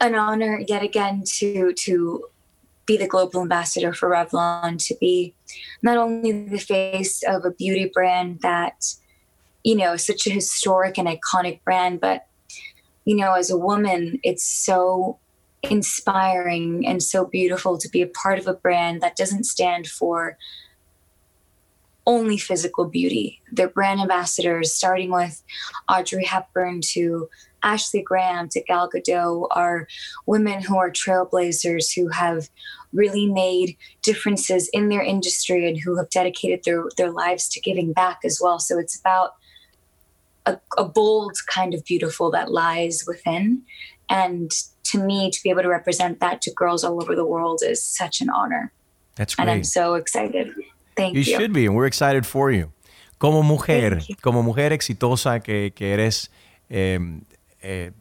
an 0.00 0.14
honor 0.14 0.62
yet 0.66 0.82
again 0.82 1.22
to 1.38 1.72
to 1.72 2.24
be 2.86 2.96
the 2.96 3.06
global 3.06 3.42
ambassador 3.42 3.92
for 3.92 4.10
Revlon, 4.10 4.84
to 4.86 4.94
be 5.00 5.34
not 5.82 5.96
only 5.96 6.46
the 6.46 6.58
face 6.58 7.22
of 7.26 7.44
a 7.44 7.50
beauty 7.50 7.90
brand 7.92 8.40
that, 8.40 8.94
you 9.64 9.74
know, 9.74 9.96
such 9.96 10.26
a 10.26 10.30
historic 10.30 10.98
and 10.98 11.08
iconic 11.08 11.64
brand, 11.64 12.00
but, 12.00 12.26
you 13.04 13.16
know, 13.16 13.32
as 13.32 13.50
a 13.50 13.58
woman, 13.58 14.20
it's 14.22 14.44
so 14.44 15.18
inspiring 15.62 16.86
and 16.86 17.02
so 17.02 17.24
beautiful 17.24 17.78
to 17.78 17.88
be 17.88 18.02
a 18.02 18.06
part 18.06 18.38
of 18.38 18.46
a 18.46 18.54
brand 18.54 19.00
that 19.00 19.16
doesn't 19.16 19.44
stand 19.44 19.86
for 19.86 20.36
only 22.06 22.36
physical 22.36 22.84
beauty. 22.84 23.40
Their 23.50 23.68
brand 23.68 24.00
ambassadors, 24.00 24.74
starting 24.74 25.10
with 25.10 25.42
Audrey 25.88 26.24
Hepburn 26.24 26.82
to 26.92 27.30
Ashley 27.62 28.02
Graham 28.02 28.50
to 28.50 28.62
Gal 28.62 28.90
Gadot 28.90 29.48
are 29.52 29.88
women 30.26 30.60
who 30.60 30.76
are 30.76 30.90
trailblazers 30.90 31.94
who 31.96 32.08
have 32.08 32.50
really 32.92 33.26
made 33.26 33.78
differences 34.02 34.68
in 34.74 34.90
their 34.90 35.02
industry 35.02 35.66
and 35.66 35.80
who 35.80 35.96
have 35.96 36.10
dedicated 36.10 36.60
their, 36.64 36.84
their 36.98 37.10
lives 37.10 37.48
to 37.48 37.60
giving 37.60 37.94
back 37.94 38.18
as 38.22 38.38
well. 38.40 38.58
So 38.58 38.78
it's 38.78 39.00
about 39.00 39.30
a, 40.46 40.58
a 40.76 40.84
bold 40.84 41.36
kind 41.48 41.74
of 41.74 41.84
beautiful 41.84 42.30
that 42.30 42.50
lies 42.50 43.04
within. 43.06 43.62
And 44.08 44.50
to 44.84 44.98
me, 44.98 45.30
to 45.30 45.42
be 45.42 45.50
able 45.50 45.62
to 45.62 45.68
represent 45.68 46.20
that 46.20 46.42
to 46.42 46.52
girls 46.52 46.84
all 46.84 47.02
over 47.02 47.14
the 47.14 47.24
world 47.24 47.62
is 47.64 47.82
such 47.82 48.20
an 48.20 48.28
honor. 48.30 48.72
That's 49.16 49.34
great. 49.34 49.42
And 49.42 49.50
I'm 49.50 49.64
so 49.64 49.94
excited. 49.94 50.52
Thank 50.96 51.14
you. 51.14 51.20
You 51.20 51.24
should 51.24 51.52
be, 51.52 51.66
and 51.66 51.74
we're 51.74 51.86
excited 51.86 52.26
for 52.26 52.50
you. 52.50 52.72
Como 53.18 53.42
mujer, 53.42 54.02
como 54.20 54.42
mujer 54.42 54.72
exitosa 54.72 55.40
que, 55.40 55.72
que 55.74 55.92
eres, 55.94 56.30
eh, 56.68 56.98
eh, 57.62 57.92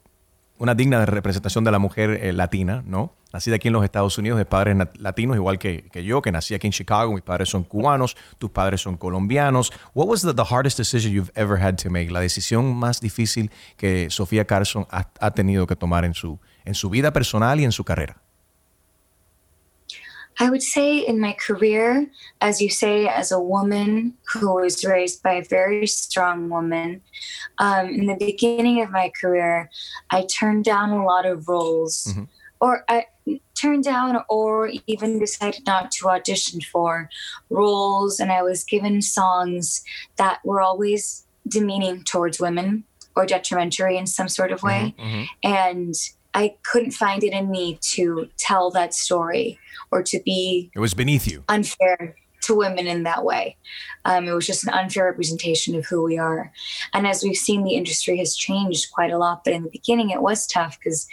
una 0.60 0.76
digna 0.76 1.06
representación 1.06 1.64
de 1.64 1.72
la 1.72 1.80
mujer 1.80 2.10
eh, 2.22 2.34
latina, 2.34 2.84
¿no? 2.86 3.14
Nacida 3.34 3.56
aquí 3.56 3.68
en 3.68 3.74
los 3.74 3.84
Estados 3.84 4.16
Unidos 4.20 4.38
de 4.38 4.46
padres 4.46 4.78
latinos, 5.00 5.36
igual 5.36 5.58
que, 5.58 5.90
que, 5.92 6.04
yo, 6.04 6.22
que 6.22 6.32
nací 6.32 6.54
aquí 6.54 6.68
en 6.68 6.74
Chicago. 6.74 7.14
Mis 7.14 7.24
padres 7.24 7.50
son 7.50 7.64
cubanos, 7.64 8.16
tus 8.38 8.52
padres 8.52 8.82
son 8.82 8.96
colombianos. 8.96 9.74
What 9.96 10.08
was 10.08 10.22
the, 10.22 10.34
the 10.34 10.44
hardest 10.44 10.78
decision 10.78 11.12
you've 11.12 11.32
ever 11.36 11.60
had 11.60 11.78
to 11.78 11.90
make? 11.90 12.12
La 12.12 12.20
decisión 12.20 12.76
más 12.76 13.02
difícil 13.02 13.50
que 13.76 14.12
Sofía 14.12 14.46
Carson 14.46 14.86
ha, 14.92 15.10
ha 15.20 15.32
tenido 15.32 15.66
que 15.66 15.76
tomar 15.76 16.06
en 16.06 16.14
su, 16.14 16.40
en 16.64 16.76
su 16.76 16.92
vida 16.92 17.12
personal 17.12 17.60
y 17.60 17.64
en 17.64 17.72
su 17.72 17.84
carrera. 17.84 18.22
I 20.40 20.50
would 20.50 20.64
say 20.64 20.98
in 20.98 21.20
my 21.20 21.34
career, 21.34 22.08
as 22.42 22.60
you 22.60 22.70
say, 22.70 23.08
as 23.08 23.32
a 23.32 23.40
woman 23.40 24.16
who 24.34 24.54
was 24.56 24.84
raised 24.84 25.22
by 25.22 25.34
a 25.34 25.44
very 25.44 25.86
strong 25.86 26.50
woman, 26.50 27.02
um, 27.60 27.90
in 27.90 28.08
the 28.08 28.16
beginning 28.16 28.82
of 28.82 28.90
my 28.90 29.12
career, 29.20 29.70
I 30.10 30.26
turned 30.26 30.66
down 30.66 30.90
a 30.90 31.06
lot 31.06 31.26
of 31.26 31.48
roles, 31.48 32.06
mm-hmm. 32.10 32.24
Or 32.64 32.86
I 32.88 33.08
turned 33.56 33.84
down, 33.84 34.24
or 34.30 34.72
even 34.88 35.20
decided 35.20 35.66
not 35.66 35.92
to 35.92 36.08
audition 36.08 36.62
for 36.62 37.10
roles, 37.50 38.22
and 38.22 38.32
I 38.32 38.42
was 38.42 38.64
given 38.64 39.02
songs 39.02 39.84
that 40.16 40.40
were 40.46 40.62
always 40.62 41.26
demeaning 41.46 42.06
towards 42.06 42.40
women 42.40 42.86
or 43.18 43.26
detrimentary 43.26 43.98
in 43.98 44.08
some 44.08 44.30
sort 44.30 44.54
of 44.54 44.64
way. 44.64 44.96
Mm-hmm, 44.98 45.10
mm-hmm. 45.10 45.24
And 45.44 45.94
I 46.34 46.56
couldn't 46.64 46.92
find 46.92 47.22
it 47.26 47.34
in 47.34 47.52
me 47.52 47.80
to 47.96 48.30
tell 48.38 48.72
that 48.72 48.94
story 48.94 49.60
or 49.92 50.02
to 50.04 50.22
be. 50.24 50.72
It 50.74 50.80
was 50.80 50.94
beneath 50.94 51.28
you. 51.28 51.44
Unfair 51.50 52.16
to 52.44 52.56
women 52.56 52.88
in 52.88 53.04
that 53.04 53.24
way. 53.24 53.58
Um, 54.06 54.28
it 54.28 54.34
was 54.34 54.48
just 54.48 54.64
an 54.64 54.74
unfair 54.74 55.06
representation 55.06 55.76
of 55.76 55.86
who 55.86 56.04
we 56.04 56.18
are. 56.18 56.52
And 56.94 57.08
as 57.08 57.24
we've 57.24 57.38
seen, 57.38 57.64
the 57.64 57.76
industry 57.76 58.18
has 58.18 58.36
changed 58.36 58.92
quite 58.92 59.12
a 59.12 59.18
lot. 59.18 59.44
But 59.44 59.54
in 59.54 59.64
the 59.64 59.70
beginning, 59.70 60.10
it 60.10 60.22
was 60.22 60.48
tough 60.48 60.78
because 60.78 61.08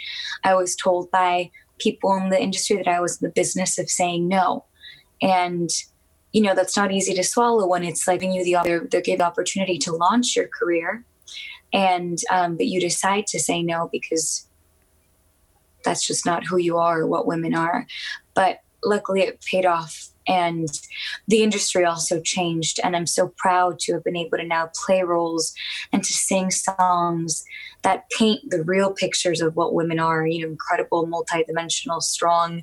I 0.45 0.55
was 0.55 0.77
told 0.77 1.11
by 1.11 1.51
people 1.79 2.15
in 2.15 2.31
the 2.31 2.43
industry 2.43 2.77
that 2.77 2.89
I 2.89 3.01
was 3.01 3.21
in 3.21 3.29
the 3.29 3.33
business 3.33 3.79
of 3.79 3.89
saying 3.89 4.29
no. 4.29 4.65
And 5.23 5.71
you 6.33 6.43
know 6.43 6.55
that's 6.55 6.77
not 6.77 6.93
easy 6.93 7.13
to 7.15 7.25
swallow 7.25 7.67
when 7.67 7.83
it's 7.83 8.07
like 8.07 8.23
you 8.23 8.45
the 8.45 8.55
other 8.55 8.87
they 8.89 9.03
give 9.03 9.19
the 9.19 9.25
opportunity 9.25 9.79
to 9.79 9.91
launch 9.91 10.37
your 10.37 10.47
career 10.47 11.05
and 11.73 12.19
um, 12.31 12.57
but 12.57 12.67
you 12.67 12.81
decide 12.81 13.27
to 13.29 13.41
say 13.41 13.65
no 13.65 13.89
because 13.91 14.47
that's 15.85 16.07
just 16.07 16.27
not 16.27 16.45
who 16.45 16.59
you 16.59 16.79
are 16.79 17.01
or 17.01 17.07
what 17.07 17.27
women 17.27 17.55
are. 17.55 17.87
But 18.35 18.61
luckily, 18.85 19.23
it 19.23 19.41
paid 19.41 19.67
off. 19.67 20.09
And 20.31 20.69
the 21.27 21.43
industry 21.43 21.85
also 21.85 22.21
changed. 22.21 22.79
And 22.85 22.95
I'm 22.95 23.07
so 23.07 23.35
proud 23.37 23.81
to 23.81 23.95
have 23.95 24.05
been 24.05 24.17
able 24.17 24.39
to 24.39 24.45
now 24.45 24.71
play 24.87 25.03
roles 25.03 25.53
and 25.93 26.05
to 26.05 26.13
sing 26.13 26.53
songs 26.53 27.45
that 27.83 28.09
paint 28.17 28.49
the 28.49 28.63
real 28.63 28.93
pictures 28.93 29.41
of 29.41 29.57
what 29.57 29.75
women 29.75 29.99
are, 29.99 30.25
you 30.27 30.43
know, 30.43 30.51
incredible, 30.51 31.07
multidimensional, 31.09 32.01
strong, 32.01 32.63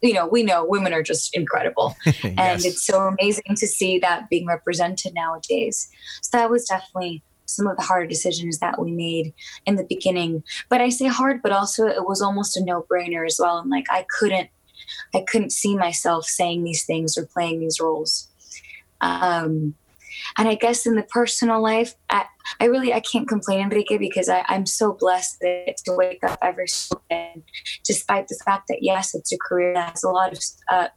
you 0.00 0.14
know, 0.14 0.26
we 0.26 0.42
know 0.42 0.64
women 0.64 0.92
are 0.92 1.02
just 1.02 1.34
incredible. 1.34 1.96
yes. 2.06 2.24
And 2.24 2.64
it's 2.64 2.84
so 2.84 3.02
amazing 3.02 3.56
to 3.56 3.66
see 3.66 3.98
that 3.98 4.28
being 4.30 4.46
represented 4.46 5.14
nowadays. 5.14 5.88
So 6.22 6.38
that 6.38 6.50
was 6.50 6.66
definitely 6.66 7.22
some 7.46 7.66
of 7.66 7.76
the 7.76 7.82
hard 7.82 8.08
decisions 8.08 8.58
that 8.58 8.80
we 8.80 8.90
made 8.90 9.34
in 9.66 9.76
the 9.76 9.84
beginning. 9.84 10.42
But 10.68 10.80
I 10.80 10.88
say 10.88 11.06
hard, 11.06 11.42
but 11.42 11.52
also 11.52 11.86
it 11.86 12.06
was 12.06 12.22
almost 12.22 12.56
a 12.56 12.64
no-brainer 12.64 13.26
as 13.26 13.38
well. 13.40 13.58
And 13.58 13.70
like 13.70 13.86
I 13.90 14.06
couldn't 14.18 14.48
I 15.14 15.24
couldn't 15.26 15.50
see 15.50 15.76
myself 15.76 16.26
saying 16.26 16.64
these 16.64 16.84
things 16.84 17.16
or 17.16 17.26
playing 17.26 17.60
these 17.60 17.80
roles. 17.80 18.28
Um, 19.00 19.74
and 20.38 20.48
I 20.48 20.54
guess 20.54 20.86
in 20.86 20.94
the 20.94 21.02
personal 21.02 21.62
life, 21.62 21.94
I, 22.10 22.24
I 22.60 22.66
really 22.66 22.92
I 22.92 23.00
can't 23.00 23.28
complain, 23.28 23.60
Enrique, 23.60 23.98
because 23.98 24.28
I, 24.28 24.44
I'm 24.48 24.66
so 24.66 24.92
blessed 24.92 25.40
that, 25.40 25.76
to 25.84 25.92
wake 25.92 26.22
up 26.24 26.38
every 26.42 26.66
day, 27.10 27.42
despite 27.84 28.28
the 28.28 28.38
fact 28.44 28.68
that 28.68 28.78
yes, 28.82 29.14
it's 29.14 29.32
a 29.32 29.38
career 29.38 29.74
that 29.74 29.90
has 29.90 30.04
a 30.04 30.10
lot 30.10 30.32
of 30.32 30.38
uh, 30.70 30.88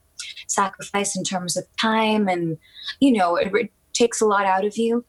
sacrifice 0.48 1.16
in 1.16 1.24
terms 1.24 1.58
of 1.58 1.66
time, 1.80 2.28
and 2.28 2.58
you 3.00 3.14
know 3.14 3.36
it, 3.36 3.52
it 3.54 3.72
takes 3.94 4.22
a 4.22 4.26
lot 4.26 4.46
out 4.46 4.66
of 4.66 4.78
you. 4.78 5.06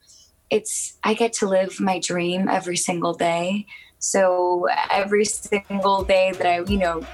It's 0.49 0.97
I 1.03 1.13
get 1.13 1.33
to 1.33 1.47
live 1.47 1.79
my 1.79 1.99
dream 1.99 2.47
every 2.47 2.77
single 2.77 3.13
day. 3.13 3.65
So 3.99 4.67
every 4.89 5.25
single 5.25 6.03
day 6.03 6.31
that 6.31 6.47
I, 6.47 6.59
you 6.61 6.77
know, 6.77 7.05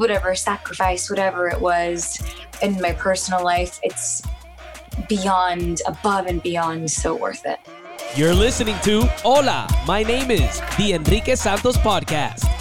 whatever 0.00 0.34
sacrifice, 0.34 1.10
whatever 1.10 1.48
it 1.48 1.60
was 1.60 2.18
in 2.62 2.80
my 2.80 2.92
personal 2.92 3.44
life, 3.44 3.78
it's 3.82 4.22
beyond, 5.08 5.82
above 5.86 6.26
and 6.26 6.42
beyond 6.42 6.90
so 6.90 7.14
worth 7.14 7.44
it. 7.44 7.60
You're 8.16 8.34
listening 8.34 8.76
to 8.82 9.02
Hola, 9.22 9.68
my 9.86 10.02
name 10.02 10.30
is 10.30 10.60
the 10.78 10.94
Enrique 10.94 11.36
Santos 11.36 11.76
Podcast. 11.76 12.59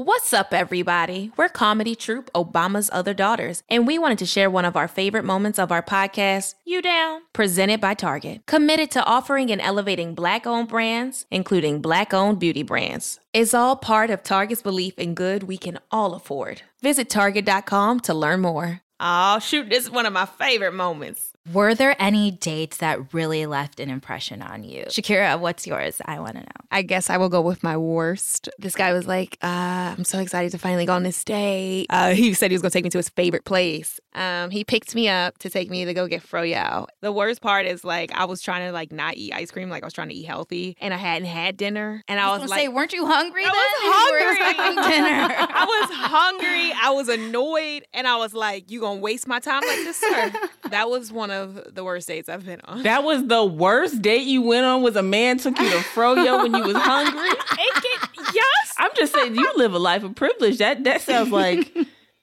What's 0.00 0.32
up, 0.32 0.54
everybody? 0.54 1.32
We're 1.36 1.48
comedy 1.48 1.96
troupe 1.96 2.30
Obama's 2.32 2.88
Other 2.92 3.12
Daughters, 3.12 3.64
and 3.68 3.84
we 3.84 3.98
wanted 3.98 4.18
to 4.18 4.26
share 4.26 4.48
one 4.48 4.64
of 4.64 4.76
our 4.76 4.86
favorite 4.86 5.24
moments 5.24 5.58
of 5.58 5.72
our 5.72 5.82
podcast, 5.82 6.54
You 6.64 6.80
Down? 6.80 7.22
Presented 7.32 7.80
by 7.80 7.94
Target, 7.94 8.46
committed 8.46 8.92
to 8.92 9.02
offering 9.02 9.50
and 9.50 9.60
elevating 9.60 10.14
Black 10.14 10.46
owned 10.46 10.68
brands, 10.68 11.26
including 11.32 11.80
Black 11.80 12.14
owned 12.14 12.38
beauty 12.38 12.62
brands. 12.62 13.18
It's 13.32 13.52
all 13.52 13.74
part 13.74 14.10
of 14.10 14.22
Target's 14.22 14.62
belief 14.62 14.96
in 15.00 15.14
good 15.14 15.42
we 15.42 15.58
can 15.58 15.80
all 15.90 16.14
afford. 16.14 16.62
Visit 16.80 17.10
Target.com 17.10 17.98
to 17.98 18.14
learn 18.14 18.40
more. 18.40 18.82
Oh, 19.00 19.40
shoot, 19.40 19.68
this 19.68 19.82
is 19.82 19.90
one 19.90 20.06
of 20.06 20.12
my 20.12 20.26
favorite 20.26 20.74
moments. 20.74 21.27
Were 21.52 21.74
there 21.74 21.96
any 21.98 22.30
dates 22.30 22.78
that 22.78 23.12
really 23.14 23.46
left 23.46 23.80
an 23.80 23.88
impression 23.90 24.42
on 24.42 24.64
you? 24.64 24.84
Shakira, 24.86 25.38
what's 25.38 25.66
yours? 25.66 26.00
I 26.04 26.18
want 26.18 26.32
to 26.34 26.40
know. 26.40 26.46
I 26.70 26.82
guess 26.82 27.08
I 27.08 27.16
will 27.16 27.28
go 27.28 27.40
with 27.40 27.62
my 27.62 27.76
worst. 27.76 28.48
This 28.58 28.74
guy 28.74 28.92
was 28.92 29.06
like, 29.06 29.38
uh, 29.42 29.94
I'm 29.96 30.04
so 30.04 30.18
excited 30.18 30.52
to 30.52 30.58
finally 30.58 30.84
go 30.84 30.92
on 30.94 31.04
this 31.04 31.22
date. 31.24 31.86
Uh, 31.90 32.10
he 32.14 32.34
said 32.34 32.50
he 32.50 32.54
was 32.54 32.62
going 32.62 32.70
to 32.70 32.76
take 32.76 32.84
me 32.84 32.90
to 32.90 32.98
his 32.98 33.08
favorite 33.08 33.44
place. 33.44 33.98
Um, 34.14 34.50
he 34.50 34.64
picked 34.64 34.94
me 34.94 35.08
up 35.08 35.38
to 35.38 35.48
take 35.48 35.70
me 35.70 35.84
to 35.84 35.94
go 35.94 36.06
get 36.08 36.22
froyo. 36.22 36.86
The 37.00 37.12
worst 37.12 37.40
part 37.40 37.66
is 37.66 37.84
like 37.84 38.12
I 38.12 38.24
was 38.24 38.42
trying 38.42 38.66
to 38.66 38.72
like 38.72 38.92
not 38.92 39.16
eat 39.16 39.32
ice 39.32 39.50
cream, 39.50 39.70
like 39.70 39.84
I 39.84 39.86
was 39.86 39.94
trying 39.94 40.08
to 40.08 40.14
eat 40.14 40.24
healthy, 40.24 40.76
and 40.80 40.92
I 40.92 40.96
hadn't 40.96 41.28
had 41.28 41.56
dinner. 41.56 42.02
And 42.08 42.18
I, 42.18 42.28
I 42.28 42.32
was, 42.32 42.42
was 42.42 42.50
like, 42.50 42.60
say, 42.60 42.68
weren't 42.68 42.92
you 42.92 43.06
hungry? 43.06 43.44
Then? 43.44 43.52
I 43.54 44.36
was 44.36 44.56
hungry. 44.56 44.92
dinner. 44.92 45.34
I 45.54 45.64
was 45.64 45.96
hungry. 45.96 46.72
I 46.82 46.90
was 46.90 47.08
annoyed, 47.08 47.84
and 47.94 48.06
I 48.08 48.16
was 48.16 48.34
like, 48.34 48.70
"You 48.70 48.80
gonna 48.80 49.00
waste 49.00 49.28
my 49.28 49.38
time 49.38 49.62
like 49.66 49.78
this, 49.78 49.98
sir?" 49.98 50.32
that 50.70 50.90
was 50.90 51.12
one 51.12 51.30
of 51.30 51.37
the 51.46 51.84
worst 51.84 52.08
dates 52.08 52.28
I've 52.28 52.44
been 52.44 52.60
on. 52.64 52.82
That 52.82 53.04
was 53.04 53.26
the 53.26 53.44
worst 53.44 54.02
date 54.02 54.26
you 54.26 54.42
went 54.42 54.64
on. 54.64 54.82
Was 54.82 54.96
a 54.96 55.02
man 55.02 55.38
took 55.38 55.58
you 55.58 55.68
to 55.70 55.76
froyo 55.76 56.42
when 56.42 56.54
you 56.54 56.62
was 56.62 56.76
hungry? 56.76 57.28
Can, 57.48 58.24
yes. 58.34 58.74
I'm 58.78 58.90
just 58.96 59.12
saying, 59.12 59.34
you 59.34 59.52
live 59.56 59.74
a 59.74 59.78
life 59.78 60.02
of 60.04 60.14
privilege. 60.14 60.58
That 60.58 60.84
that 60.84 61.00
sounds 61.02 61.30
like 61.30 61.72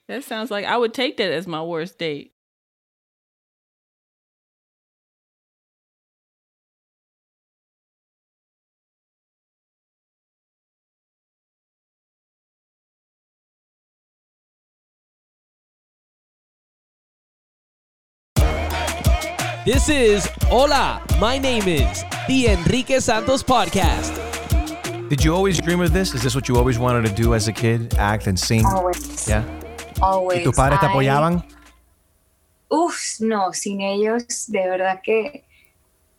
that 0.08 0.24
sounds 0.24 0.50
like 0.50 0.64
I 0.64 0.76
would 0.76 0.94
take 0.94 1.16
that 1.16 1.32
as 1.32 1.46
my 1.46 1.62
worst 1.62 1.98
date. 1.98 2.32
This 19.66 19.88
is 19.88 20.30
Hola, 20.42 21.02
my 21.18 21.38
name 21.38 21.66
is 21.66 22.04
the 22.28 22.46
Enrique 22.46 23.00
Santos 23.00 23.42
Podcast. 23.42 24.14
Did 25.08 25.24
you 25.24 25.34
always 25.34 25.58
dream 25.60 25.80
of 25.80 25.92
this? 25.92 26.14
Is 26.14 26.22
this 26.22 26.36
what 26.36 26.48
you 26.48 26.54
always 26.56 26.78
wanted 26.78 27.04
to 27.08 27.12
do 27.12 27.34
as 27.34 27.48
a 27.48 27.52
kid? 27.52 27.92
Act 27.98 28.28
and 28.28 28.38
sing? 28.38 28.64
Always. 28.64 29.26
Yeah. 29.26 29.42
Always. 30.00 30.38
¿Y 30.38 30.44
tus 30.44 30.54
padres 30.54 30.78
te 30.78 30.86
apoyaban? 30.86 31.44
Uf, 32.70 33.18
no, 33.18 33.52
sin 33.52 33.80
ellos, 33.80 34.46
de 34.46 34.68
verdad 34.68 35.00
que, 35.02 35.42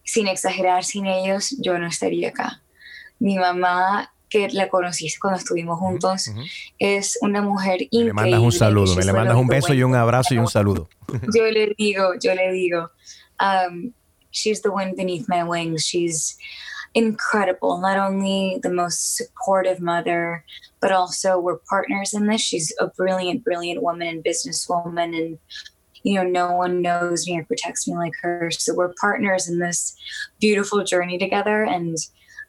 sin 0.04 0.28
exagerar, 0.28 0.84
sin 0.84 1.06
ellos, 1.06 1.56
yo 1.58 1.78
no 1.78 1.88
estaría 1.88 2.32
acá. 2.32 2.62
Mi 3.18 3.38
mamá, 3.38 4.12
que 4.30 4.50
la 4.50 4.68
conocí 4.68 5.08
cuando 5.22 5.40
estuvimos 5.40 5.80
juntos, 5.80 6.28
uh 6.28 6.34
-huh. 6.34 6.52
es 6.80 7.18
una 7.22 7.42
mujer 7.42 7.84
increíble. 7.92 8.14
Me 8.14 8.22
mandas 8.24 8.42
un 8.42 8.52
saludo, 8.52 8.94
me 8.94 9.06
le 9.06 9.14
mandas 9.14 9.38
un 9.38 9.48
beso 9.48 9.74
y 9.74 9.84
un 9.84 9.96
abrazo 9.96 10.34
y 10.34 10.38
un 10.38 10.50
saludo. 10.50 10.90
Yo 11.34 11.46
le 11.46 11.74
digo, 11.78 12.12
yo 12.22 12.36
le 12.36 12.52
digo. 12.52 12.92
Um, 13.40 13.94
she's 14.32 14.62
the 14.62 14.72
wind 14.72 14.98
beneath 14.98 15.30
my 15.30 15.44
wings. 15.44 15.86
She's 15.86 16.38
incredible. 16.94 17.78
Not 17.80 17.98
only 17.98 18.60
the 18.62 18.72
most 18.72 19.16
supportive 19.16 19.80
mother, 19.80 20.44
but 20.80 20.92
also 20.92 21.40
we're 21.40 21.60
partners 21.70 22.14
in 22.14 22.28
this. 22.28 22.42
She's 22.42 22.74
a 22.80 22.88
brilliant, 22.88 23.44
brilliant 23.44 23.82
woman 23.82 24.08
and 24.08 24.24
businesswoman, 24.24 25.16
and 25.18 25.38
you 26.04 26.16
know, 26.16 26.24
no 26.24 26.52
one 26.54 26.82
knows 26.82 27.28
me 27.28 27.40
or 27.40 27.44
protects 27.44 27.88
me 27.88 27.96
like 27.96 28.14
her. 28.22 28.50
So 28.52 28.74
we're 28.74 28.94
partners 29.00 29.50
in 29.50 29.60
this 29.60 29.96
beautiful 30.40 30.84
journey 30.84 31.18
together, 31.18 31.64
and 31.64 31.98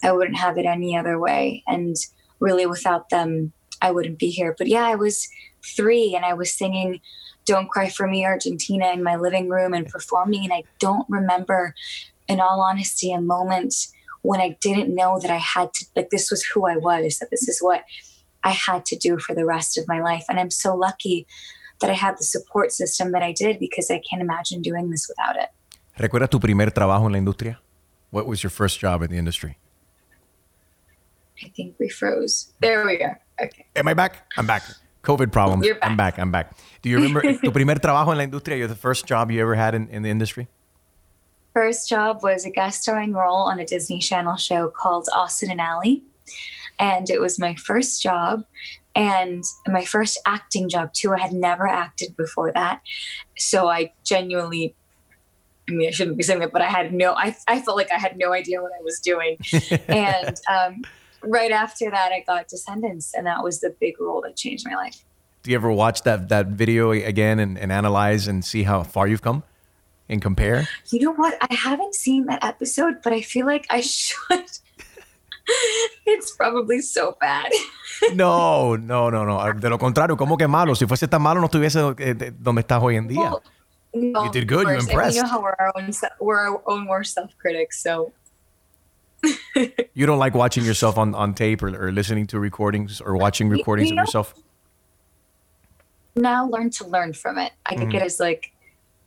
I 0.03 0.13
wouldn't 0.13 0.39
have 0.39 0.59
it 0.59 0.67
any 0.67 0.97
other 0.97 1.19
way. 1.19 1.63
And 1.67 1.97
really, 2.41 2.67
without 2.67 3.11
them, 3.11 3.53
I 3.83 3.91
wouldn't 3.91 4.19
be 4.19 4.31
here. 4.31 4.55
But 4.57 4.69
yeah, 4.69 4.85
I 4.85 4.95
was 4.95 5.29
three, 5.77 6.15
and 6.15 6.25
I 6.25 6.35
was 6.35 6.55
singing 6.55 7.01
don't 7.49 7.69
Cry 7.69 7.89
for 7.89 8.07
Me 8.07 8.25
Argentina 8.25 8.93
in 8.93 9.03
my 9.03 9.17
living 9.17 9.49
room 9.49 9.73
and 9.73 9.89
performing. 9.89 10.45
And 10.45 10.53
I 10.53 10.65
don't 10.79 11.07
remember, 11.09 11.75
in 12.29 12.41
all 12.41 12.61
honesty, 12.61 13.11
a 13.11 13.21
moment 13.21 13.75
when 14.23 14.41
I 14.41 14.51
didn't 14.61 14.95
know 14.95 15.19
that 15.19 15.31
I 15.31 15.39
had 15.39 15.73
to, 15.73 15.87
like, 15.97 16.11
this 16.11 16.31
was 16.31 16.45
who 16.45 16.67
I 16.67 16.77
was, 16.77 17.19
that 17.19 17.31
this 17.31 17.49
is 17.49 17.59
what 17.61 17.85
I 18.45 18.51
had 18.51 18.85
to 18.87 18.97
do 18.97 19.19
for 19.19 19.35
the 19.35 19.47
rest 19.47 19.79
of 19.79 19.89
my 19.89 20.01
life. 20.01 20.25
And 20.29 20.39
I'm 20.39 20.51
so 20.51 20.77
lucky 20.77 21.27
that 21.81 21.89
I 21.89 21.95
had 21.95 22.19
the 22.19 22.25
support 22.25 22.71
system 22.73 23.13
that 23.13 23.23
I 23.23 23.33
did 23.33 23.59
because 23.59 23.91
I 23.91 24.01
can't 24.09 24.21
imagine 24.21 24.61
doing 24.61 24.91
this 24.91 25.09
without 25.09 25.37
it. 25.37 25.49
¿Recuerdas 25.97 26.31
tu 26.31 26.39
primer 26.39 26.71
trabajo 26.71 27.07
en 27.07 27.13
la 27.13 27.19
industria? 27.19 27.61
What 28.11 28.27
was 28.27 28.43
your 28.43 28.51
first 28.51 28.79
job 28.79 29.03
in 29.03 29.11
the 29.11 29.17
industry? 29.17 29.57
I 31.43 31.49
think 31.57 31.77
we 31.79 31.89
froze. 31.89 32.53
There 32.61 32.85
we 32.85 33.03
are. 33.03 33.21
Okay. 33.41 33.67
Am 33.77 33.89
I 33.89 33.95
back? 33.95 34.27
I'm 34.37 34.47
back. 34.47 34.63
COVID 35.09 35.33
problems. 35.33 35.65
You're 35.65 35.77
back. 35.77 35.91
I'm 35.91 35.97
back. 35.97 36.19
I'm 36.19 36.31
back. 36.31 36.53
Do 36.83 36.91
you 36.91 36.97
remember 36.97 37.23
tu 37.43 37.51
primer 37.51 37.77
trabajo 37.77 38.11
en 38.11 38.19
la 38.19 38.25
industria? 38.25 38.59
You're 38.59 38.69
the 38.69 38.75
first 38.75 39.07
job 39.07 39.31
you 39.31 39.41
ever 39.41 39.55
had 39.55 39.75
in, 39.75 39.89
in 39.89 40.03
the 40.03 40.11
industry? 40.11 40.49
First 41.55 41.89
job 41.89 42.23
was 42.23 42.45
a 42.45 42.51
guest 42.51 42.83
starring 42.83 43.15
role 43.15 43.49
on 43.49 43.59
a 43.59 43.65
Disney 43.65 44.01
Channel 44.01 44.37
show 44.37 44.69
called 44.69 45.09
Austin 45.15 45.51
and 45.51 45.61
Ally. 45.61 46.03
And 46.79 47.09
it 47.09 47.21
was 47.21 47.39
my 47.39 47.55
first 47.55 48.03
job 48.03 48.45
and 48.95 49.43
my 49.67 49.85
first 49.85 50.21
acting 50.27 50.69
job 50.69 50.93
too. 50.93 51.15
I 51.15 51.19
had 51.19 51.33
never 51.33 51.67
acted 51.67 52.15
before 52.17 52.53
that. 52.53 52.83
So 53.39 53.69
I 53.69 53.93
genuinely 54.05 54.75
I 55.69 55.73
mean, 55.73 55.89
I 55.89 55.91
shouldn't 55.91 56.17
be 56.17 56.23
saying 56.23 56.41
that, 56.41 56.53
but 56.53 56.63
I 56.63 56.67
had 56.67 56.95
no, 56.95 57.13
I, 57.13 57.37
I 57.47 57.61
felt 57.61 57.77
like 57.77 57.93
I 57.93 57.99
had 57.99 58.17
no 58.17 58.33
idea 58.33 58.63
what 58.63 58.73
I 58.73 58.83
was 58.83 59.01
doing. 59.01 59.37
and 59.89 60.41
um, 60.51 60.83
right 61.23 61.51
after 61.51 61.91
that, 61.91 62.13
I 62.13 62.25
got 62.27 62.49
Descendants, 62.49 63.15
and 63.15 63.27
that 63.27 63.43
was 63.43 63.61
the 63.61 63.75
big 63.81 64.01
role 64.01 64.21
that 64.23 64.37
changed 64.37 64.67
my 64.69 64.75
life. 64.75 65.05
Do 65.43 65.51
you 65.51 65.57
ever 65.57 65.71
watch 65.71 66.03
that 66.03 66.29
that 66.29 66.49
video 66.49 66.91
again 66.91 67.39
and, 67.39 67.57
and 67.59 67.71
analyze 67.73 68.27
and 68.27 68.45
see 68.45 68.65
how 68.65 68.83
far 68.83 69.07
you've 69.07 69.23
come 69.23 69.45
and 70.09 70.21
compare? 70.21 70.69
You 70.91 71.01
know 71.01 71.13
what? 71.13 71.39
I 71.41 71.55
haven't 71.55 71.95
seen 71.95 72.27
that 72.27 72.45
episode, 72.45 73.03
but 73.03 73.13
I 73.13 73.23
feel 73.23 73.47
like 73.47 73.67
I 73.71 73.81
should. 73.97 74.51
it's 76.07 76.37
probably 76.37 76.81
so 76.81 77.17
bad. 77.21 77.51
no, 78.15 78.77
no, 78.77 79.11
no, 79.11 79.25
no. 79.25 79.53
De 79.55 79.71
lo 79.71 79.79
contrario, 79.79 80.17
¿cómo 80.17 80.37
que 80.37 80.49
malo? 80.49 80.75
Si 80.75 80.87
fuese 80.87 81.09
tan 81.09 81.23
malo, 81.23 81.41
no 81.41 81.47
estuviese 81.47 81.95
eh, 81.99 82.33
donde 82.39 82.61
estás 82.61 82.83
hoy 82.83 82.97
en 82.97 83.09
día. 83.09 83.31
Well, 83.31 83.43
no, 83.95 84.25
you 84.25 84.31
did 84.31 84.47
good. 84.47 84.67
You 84.69 84.75
impressed. 84.75 85.17
you 85.17 85.23
know 85.23 85.29
how 85.29 85.41
we're 85.41 85.55
our 85.59 85.73
own, 85.77 85.91
we're 86.21 86.39
our 86.39 86.63
own 86.67 86.87
worst 86.87 87.15
self 87.15 87.31
critics, 87.39 87.83
so 87.83 88.13
you 89.95 90.07
don't 90.07 90.19
like 90.19 90.35
watching 90.35 90.65
yourself 90.65 90.99
on, 90.99 91.15
on 91.15 91.35
tape 91.35 91.63
or, 91.63 91.89
or 91.89 91.93
listening 91.93 92.27
to 92.29 92.39
recordings 92.39 93.01
or 93.01 93.17
watching 93.17 93.49
recordings 93.49 93.91
you 93.91 93.97
know, 93.97 94.03
of 94.03 94.09
yourself? 94.09 94.35
Now 96.15 96.47
learn 96.49 96.71
to 96.71 96.87
learn 96.87 97.13
from 97.13 97.39
it. 97.39 97.53
I 97.67 97.77
think 97.77 97.91
mm-hmm. 97.91 98.03
it 98.03 98.07
is 98.07 98.21
like 98.21 98.53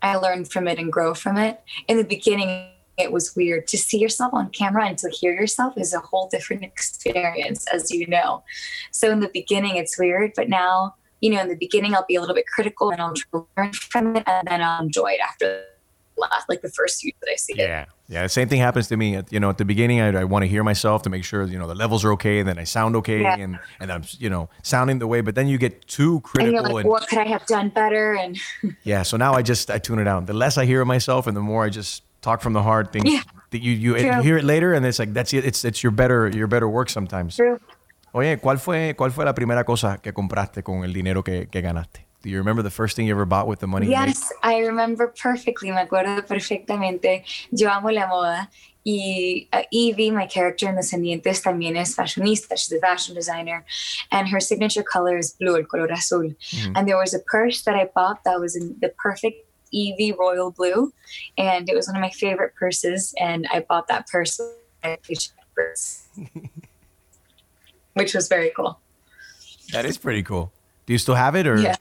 I 0.02 0.16
learn 0.16 0.46
from 0.46 0.68
it 0.68 0.80
and 0.80 0.92
grow 0.92 1.14
from 1.14 1.38
it. 1.38 1.62
In 1.88 1.98
the 1.98 2.04
beginning, 2.04 2.70
it 2.98 3.12
was 3.12 3.36
weird 3.36 3.68
to 3.68 3.78
see 3.78 3.98
yourself 3.98 4.34
on 4.34 4.50
camera 4.50 4.86
and 4.86 4.98
to 5.00 5.10
hear 5.10 5.34
yourself 5.34 5.78
is 5.78 5.94
a 5.94 6.00
whole 6.00 6.28
different 6.30 6.64
experience, 6.64 7.66
as 7.74 7.92
you 7.92 8.08
know. 8.08 8.44
So 8.92 9.12
in 9.12 9.22
the 9.22 9.30
beginning, 9.34 9.78
it's 9.78 9.98
weird, 9.98 10.34
but 10.36 10.50
now 10.50 10.96
you 11.22 11.30
know, 11.30 11.42
in 11.42 11.50
the 11.50 11.56
beginning, 11.56 11.94
I'll 11.94 12.06
be 12.08 12.16
a 12.16 12.20
little 12.20 12.36
bit 12.36 12.48
critical 12.48 12.90
and 12.90 13.00
I'll 13.00 13.14
learn 13.56 13.74
from 13.74 14.16
it, 14.16 14.24
and 14.26 14.48
then 14.48 14.62
I'll 14.62 14.82
enjoy 14.82 15.12
it 15.12 15.20
after 15.22 15.64
last, 16.18 16.48
like 16.50 16.62
the 16.62 16.70
first 16.70 17.02
few 17.02 17.12
that 17.22 17.30
I 17.32 17.36
see 17.36 17.54
it. 17.54 17.60
Yeah, 17.60 17.86
yeah. 18.08 18.24
The 18.24 18.30
same 18.30 18.48
thing 18.50 18.60
happens 18.60 18.88
to 18.90 18.98
me. 18.98 19.16
At, 19.16 19.32
you 19.32 19.40
know, 19.40 19.50
at 19.50 19.58
the 19.58 19.66
beginning, 19.66 20.02
I, 20.02 20.22
I 20.22 20.24
want 20.24 20.44
to 20.44 20.48
hear 20.48 20.64
myself 20.64 21.02
to 21.04 21.10
make 21.10 21.24
sure 21.24 21.44
you 21.46 21.58
know 21.60 21.68
the 21.68 21.76
levels 21.76 22.04
are 22.06 22.12
okay, 22.14 22.40
and 22.40 22.48
then 22.48 22.58
I 22.60 22.64
sound 22.66 22.96
okay, 22.98 23.22
Yeah. 23.22 23.38
and 23.38 23.60
and 23.80 23.92
I'm 23.92 24.04
you 24.20 24.30
know 24.30 24.50
sounding 24.64 25.00
the 25.00 25.08
way. 25.08 25.22
But 25.22 25.36
then 25.36 25.48
you 25.48 25.58
get 25.58 25.88
too 25.88 26.20
critical. 26.22 26.58
And 26.60 26.68
you're 26.68 26.74
like, 26.76 26.84
and 26.86 26.90
what 26.92 27.08
could 27.08 27.20
I 27.20 27.26
have 27.26 27.46
done 27.46 27.70
better? 27.70 28.14
And 28.14 28.38
yeah. 28.84 29.04
So 29.04 29.18
now 29.18 29.34
I 29.34 29.42
just 29.42 29.70
I 29.72 29.80
tune 29.80 30.00
it 30.00 30.08
out. 30.08 30.26
The 30.28 30.34
less 30.34 30.58
I 30.58 30.66
hear 30.66 30.82
of 30.82 30.88
myself, 30.88 31.28
and 31.28 31.36
the 31.36 31.42
more 31.42 31.66
I 31.66 31.70
just 31.70 32.04
talk 32.22 32.42
from 32.42 32.54
the 32.54 32.62
heart. 32.64 32.92
Things 32.94 33.06
Yeah. 33.12 33.22
that 33.52 33.62
you 33.62 33.72
you, 33.74 33.98
you 33.98 34.22
hear 34.22 34.38
it 34.38 34.44
later, 34.44 34.74
and 34.74 34.86
it's 34.86 35.00
like 35.00 35.14
that's 35.14 35.34
it. 35.34 35.46
It's 35.46 35.64
it's 35.66 35.82
your 35.84 35.92
better 35.92 36.28
your 36.30 36.48
better 36.48 36.68
work 36.70 36.90
sometimes. 36.90 37.36
true. 37.38 37.60
Oye, 38.14 38.38
¿cuál 38.42 38.60
fue 38.60 38.94
cuál 38.98 39.12
fue 39.14 39.24
la 39.24 39.34
primera 39.34 39.64
cosa 39.64 39.98
que 40.02 40.12
compraste 40.12 40.64
con 40.64 40.84
el 40.84 40.92
dinero 40.92 41.24
que, 41.24 41.48
que 41.50 41.62
ganaste? 41.62 42.06
Do 42.22 42.30
you 42.30 42.38
remember 42.38 42.62
the 42.62 42.70
first 42.70 42.96
thing 42.96 43.08
you 43.08 43.14
ever 43.14 43.26
bought 43.26 43.48
with 43.48 43.60
the 43.60 43.68
money? 43.68 43.88
Yes, 43.88 44.32
I 44.44 44.60
remember 44.60 45.08
perfectly. 45.08 45.72
Me 45.72 45.78
acuerdo 45.78 46.26
perfectamente. 46.28 47.24
Yo 47.52 47.68
amo 47.70 47.90
la 47.90 48.08
moda. 48.08 48.48
Y 48.84 49.48
uh, 49.54 49.64
Evie, 49.72 50.12
my 50.12 50.26
character 50.26 50.68
in 50.68 50.76
*The 50.76 50.82
Descendientes, 50.82 51.42
también 51.44 51.78
es 51.78 51.96
fashionista. 51.96 52.58
She's 52.58 52.72
a 52.72 52.80
fashion 52.80 53.16
designer. 53.16 53.64
And 54.12 54.28
her 54.28 54.40
signature 54.40 54.84
color 54.84 55.18
is 55.18 55.36
blue, 55.40 55.56
el 55.56 55.66
color 55.66 55.92
azul. 55.92 56.34
And 56.76 56.88
there 56.88 56.98
was 56.98 57.14
a 57.14 57.20
purse 57.20 57.64
that 57.64 57.76
I 57.76 57.90
bought 57.94 58.24
that 58.24 58.40
was 58.40 58.56
in 58.56 58.76
the 58.82 58.90
perfect 58.90 59.48
Evie 59.72 60.14
royal 60.14 60.52
blue. 60.52 60.94
And 61.38 61.70
it 61.70 61.76
was 61.76 61.88
one 61.88 61.96
of 61.96 62.02
my 62.02 62.10
favorite 62.10 62.54
purses. 62.56 63.14
And 63.20 63.48
I 63.52 63.62
bought 63.62 63.88
that 63.88 64.08
purse. 64.08 64.40
purse, 65.56 66.08
Which 67.94 68.14
was 68.14 68.28
very 68.28 68.52
cool. 68.56 68.80
That 69.74 69.86
is 69.86 69.98
pretty 69.98 70.24
cool. 70.24 70.52
Do 70.86 70.94
you 70.94 71.00
still 71.00 71.16
have 71.16 71.36
it 71.36 71.48
or? 71.48 71.58
Yeah. 71.58 71.76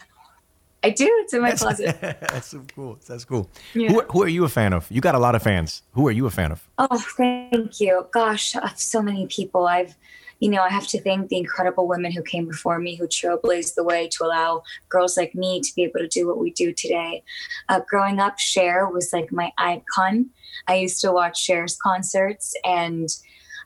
I 0.83 0.91
do. 0.91 1.07
It's 1.23 1.35
in 1.35 1.43
my 1.43 1.53
closet. 1.53 1.97
That's 2.01 2.49
so 2.49 2.65
cool. 2.75 2.99
That's 3.07 3.25
cool. 3.25 3.51
Yeah. 3.75 3.91
Who, 3.91 4.01
who 4.11 4.23
are 4.23 4.29
you 4.29 4.45
a 4.45 4.49
fan 4.49 4.73
of? 4.73 4.91
You 4.91 5.01
got 5.01 5.15
a 5.15 5.19
lot 5.19 5.35
of 5.35 5.43
fans. 5.43 5.83
Who 5.93 6.09
are 6.09 6.13
you 6.13 6.27
a 6.27 6.31
fan 6.31 6.53
of? 6.53 6.67
Oh, 6.79 6.99
thank 7.17 7.81
you. 7.81 8.07
Gosh, 8.13 8.57
uh, 8.57 8.69
so 8.77 9.03
many 9.03 9.27
people. 9.27 9.67
I've, 9.67 9.95
you 10.39 10.49
know, 10.49 10.63
I 10.63 10.71
have 10.71 10.87
to 10.89 11.01
thank 11.03 11.29
the 11.29 11.37
incredible 11.37 11.87
women 11.87 12.13
who 12.13 12.23
came 12.23 12.47
before 12.47 12.79
me, 12.79 12.97
who 12.97 13.07
trailblazed 13.07 13.75
the 13.75 13.85
way 13.85 14.09
to 14.09 14.25
allow 14.25 14.63
girls 14.89 15.19
like 15.19 15.35
me 15.35 15.61
to 15.61 15.71
be 15.77 15.83
able 15.83 16.01
to 16.01 16.09
do 16.09 16.27
what 16.27 16.39
we 16.39 16.51
do 16.53 16.73
today. 16.73 17.23
Uh, 17.69 17.81
growing 17.87 18.19
up, 18.19 18.39
Cher 18.39 18.89
was 18.89 19.13
like 19.13 19.31
my 19.31 19.53
icon. 19.59 20.31
I 20.67 20.77
used 20.77 21.01
to 21.03 21.13
watch 21.13 21.45
Cher's 21.45 21.77
concerts 21.77 22.55
and 22.65 23.09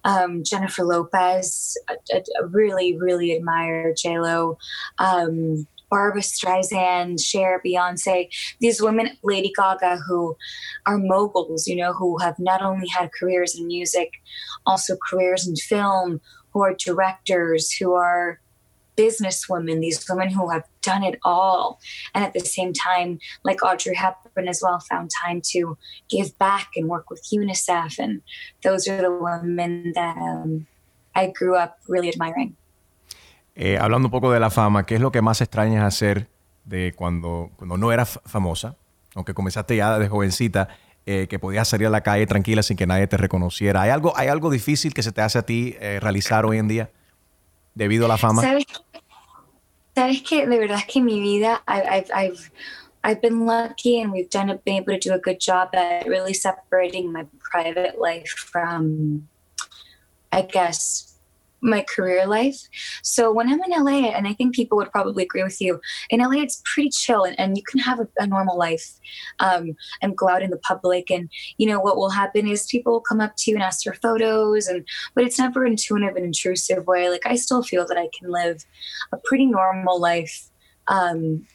um, 0.04 0.42
Jennifer 0.42 0.82
Lopez. 0.84 1.78
I, 1.88 1.94
I- 2.12 2.24
I 2.40 2.42
really, 2.50 2.96
really 2.98 3.36
admire 3.36 3.94
J 3.94 4.18
Lo. 4.18 4.58
Um, 4.98 5.66
Barbra 5.94 6.22
Streisand, 6.22 7.24
Cher, 7.24 7.62
Beyonce, 7.64 8.28
these 8.58 8.82
women, 8.82 9.10
Lady 9.22 9.52
Gaga, 9.56 9.98
who 10.04 10.36
are 10.86 10.98
moguls, 10.98 11.68
you 11.68 11.76
know, 11.76 11.92
who 11.92 12.18
have 12.18 12.36
not 12.40 12.60
only 12.62 12.88
had 12.88 13.12
careers 13.12 13.54
in 13.56 13.68
music, 13.68 14.10
also 14.66 14.96
careers 15.08 15.46
in 15.46 15.54
film, 15.54 16.20
who 16.52 16.64
are 16.64 16.74
directors, 16.74 17.70
who 17.70 17.92
are 17.92 18.40
businesswomen, 18.96 19.80
these 19.80 20.04
women 20.10 20.30
who 20.30 20.50
have 20.50 20.64
done 20.82 21.04
it 21.04 21.20
all. 21.24 21.78
And 22.12 22.24
at 22.24 22.32
the 22.32 22.40
same 22.40 22.72
time, 22.72 23.20
like 23.44 23.64
Audrey 23.64 23.94
Hepburn 23.94 24.48
as 24.48 24.60
well, 24.64 24.80
found 24.80 25.12
time 25.24 25.42
to 25.52 25.78
give 26.08 26.36
back 26.40 26.70
and 26.74 26.88
work 26.88 27.08
with 27.08 27.22
UNICEF. 27.32 28.00
And 28.00 28.20
those 28.64 28.88
are 28.88 29.00
the 29.00 29.12
women 29.12 29.92
that 29.94 30.16
um, 30.16 30.66
I 31.14 31.28
grew 31.28 31.54
up 31.54 31.78
really 31.86 32.08
admiring. 32.08 32.56
Eh, 33.54 33.78
hablando 33.78 34.08
un 34.08 34.10
poco 34.10 34.32
de 34.32 34.40
la 34.40 34.50
fama, 34.50 34.84
¿qué 34.84 34.96
es 34.96 35.00
lo 35.00 35.12
que 35.12 35.22
más 35.22 35.40
extrañas 35.40 35.84
hacer 35.84 36.28
de 36.64 36.92
cuando, 36.94 37.50
cuando 37.56 37.76
no 37.76 37.92
eras 37.92 38.20
famosa? 38.24 38.76
Aunque 39.14 39.32
comenzaste 39.32 39.76
ya 39.76 39.98
de 39.98 40.08
jovencita, 40.08 40.68
eh, 41.06 41.26
que 41.28 41.38
podías 41.38 41.68
salir 41.68 41.86
a 41.86 41.90
la 41.90 42.00
calle 42.00 42.26
tranquila 42.26 42.62
sin 42.62 42.76
que 42.76 42.86
nadie 42.86 43.06
te 43.06 43.16
reconociera. 43.16 43.82
¿Hay 43.82 43.90
algo, 43.90 44.16
hay 44.16 44.28
algo 44.28 44.50
difícil 44.50 44.94
que 44.94 45.02
se 45.02 45.12
te 45.12 45.20
hace 45.20 45.38
a 45.38 45.42
ti 45.42 45.76
eh, 45.78 46.00
realizar 46.00 46.46
hoy 46.46 46.58
en 46.58 46.66
día 46.66 46.90
debido 47.74 48.06
a 48.06 48.08
la 48.08 48.16
fama? 48.16 48.42
¿Sabes? 48.42 48.64
Sabes 49.94 50.22
que 50.22 50.46
de 50.46 50.58
verdad 50.58 50.80
que 50.88 50.98
en 50.98 51.04
mi 51.04 51.20
vida 51.20 51.62
I've, 51.68 52.06
I've, 52.12 52.50
I've 53.04 53.20
been 53.20 53.46
lucky 53.46 54.00
and 54.00 54.12
we've 54.12 54.30
done 54.30 54.58
been 54.64 54.82
able 54.82 54.98
to 54.98 55.10
do 55.10 55.14
a 55.14 55.18
good 55.18 55.38
job 55.38 55.68
at 55.74 56.06
really 56.06 56.34
separating 56.34 57.12
my 57.12 57.26
private 57.52 57.96
life 58.00 58.30
from, 58.50 59.28
I 60.32 60.42
guess, 60.42 61.13
my 61.64 61.82
career 61.82 62.26
life. 62.26 62.68
So 63.02 63.32
when 63.32 63.48
I'm 63.48 63.60
in 63.62 63.84
LA, 63.84 64.10
and 64.10 64.28
I 64.28 64.34
think 64.34 64.54
people 64.54 64.76
would 64.78 64.92
probably 64.92 65.24
agree 65.24 65.42
with 65.42 65.60
you, 65.60 65.80
in 66.10 66.20
LA 66.20 66.42
it's 66.42 66.62
pretty 66.64 66.90
chill 66.90 67.24
and, 67.24 67.38
and 67.40 67.56
you 67.56 67.62
can 67.62 67.80
have 67.80 68.00
a, 68.00 68.08
a 68.18 68.26
normal 68.26 68.56
life 68.56 69.00
um, 69.40 69.74
and 70.02 70.16
go 70.16 70.28
out 70.28 70.42
in 70.42 70.50
the 70.50 70.58
public. 70.58 71.10
And 71.10 71.30
you 71.58 71.66
know 71.66 71.80
what 71.80 71.96
will 71.96 72.10
happen 72.10 72.46
is 72.46 72.66
people 72.66 72.92
will 72.92 73.00
come 73.00 73.20
up 73.20 73.34
to 73.38 73.50
you 73.50 73.56
and 73.56 73.64
ask 73.64 73.84
for 73.84 73.94
photos, 73.94 74.68
and 74.68 74.86
but 75.14 75.24
it's 75.24 75.38
never 75.38 75.64
in 75.64 75.76
tune 75.76 76.04
of 76.04 76.16
an 76.16 76.24
intrusive 76.24 76.86
way. 76.86 77.08
Like 77.08 77.26
I 77.26 77.36
still 77.36 77.62
feel 77.62 77.86
that 77.86 77.98
I 77.98 78.08
can 78.16 78.30
live 78.30 78.64
a 79.12 79.16
pretty 79.16 79.46
normal 79.46 80.00
life. 80.00 80.50
Um, 80.86 81.46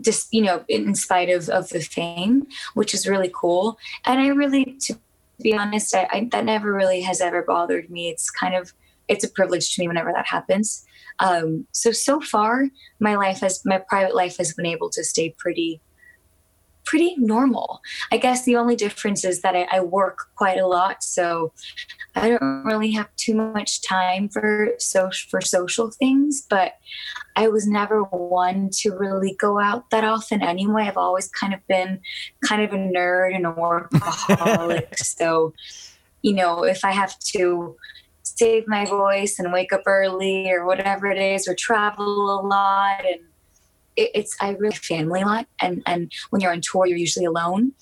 just 0.00 0.32
you 0.32 0.42
know 0.42 0.64
in 0.68 0.94
spite 0.94 1.30
of, 1.30 1.48
of 1.48 1.68
the 1.68 1.80
fame 1.80 2.46
which 2.74 2.94
is 2.94 3.06
really 3.06 3.30
cool 3.32 3.78
and 4.04 4.20
i 4.20 4.26
really 4.26 4.76
to 4.80 4.98
be 5.40 5.54
honest 5.54 5.94
I, 5.94 6.08
I 6.10 6.28
that 6.32 6.44
never 6.44 6.72
really 6.72 7.02
has 7.02 7.20
ever 7.20 7.42
bothered 7.42 7.90
me. 7.90 8.08
It's 8.08 8.30
kind 8.30 8.54
of 8.54 8.72
it's 9.08 9.24
a 9.24 9.28
privilege 9.28 9.74
to 9.74 9.82
me 9.82 9.88
whenever 9.88 10.12
that 10.12 10.26
happens. 10.26 10.84
Um, 11.18 11.66
so 11.72 11.92
so 11.92 12.20
far 12.20 12.68
my 13.00 13.16
life 13.16 13.40
has 13.40 13.62
my 13.64 13.78
private 13.78 14.14
life 14.14 14.36
has 14.38 14.54
been 14.54 14.66
able 14.66 14.90
to 14.90 15.04
stay 15.04 15.34
pretty 15.38 15.80
pretty 16.84 17.14
normal 17.16 17.80
i 18.12 18.16
guess 18.16 18.44
the 18.44 18.56
only 18.56 18.76
difference 18.76 19.24
is 19.24 19.40
that 19.42 19.56
i, 19.56 19.66
I 19.70 19.80
work 19.80 20.28
quite 20.36 20.58
a 20.58 20.66
lot 20.66 21.02
so 21.02 21.52
i 22.14 22.28
don't 22.28 22.64
really 22.64 22.92
have 22.92 23.14
too 23.16 23.34
much 23.34 23.82
time 23.82 24.28
for 24.28 24.74
so 24.78 25.10
for 25.30 25.40
social 25.40 25.90
things 25.90 26.46
but 26.48 26.74
I 27.36 27.48
was 27.48 27.66
never 27.66 28.02
one 28.02 28.70
to 28.78 28.92
really 28.92 29.34
go 29.38 29.58
out 29.58 29.90
that 29.90 30.04
often 30.04 30.42
anyway. 30.42 30.84
I've 30.84 30.96
always 30.96 31.28
kind 31.28 31.52
of 31.52 31.66
been 31.66 32.00
kind 32.44 32.62
of 32.62 32.72
a 32.72 32.76
nerd 32.76 33.34
and 33.34 33.46
a 33.46 33.52
workaholic. 33.52 34.96
so, 34.98 35.52
you 36.22 36.32
know, 36.32 36.64
if 36.64 36.84
I 36.84 36.92
have 36.92 37.18
to 37.34 37.76
save 38.22 38.68
my 38.68 38.84
voice 38.84 39.38
and 39.38 39.52
wake 39.52 39.72
up 39.72 39.82
early 39.86 40.50
or 40.50 40.64
whatever 40.64 41.08
it 41.08 41.18
is, 41.18 41.48
or 41.48 41.54
travel 41.54 42.40
a 42.40 42.46
lot, 42.46 43.04
and 43.04 43.20
it, 43.96 44.10
it's 44.14 44.36
I 44.40 44.50
really 44.50 44.76
family 44.76 45.22
a 45.22 45.26
lot. 45.26 45.46
And 45.60 45.82
and 45.86 46.12
when 46.30 46.40
you're 46.40 46.52
on 46.52 46.60
tour, 46.60 46.86
you're 46.86 46.98
usually 46.98 47.26
alone. 47.26 47.72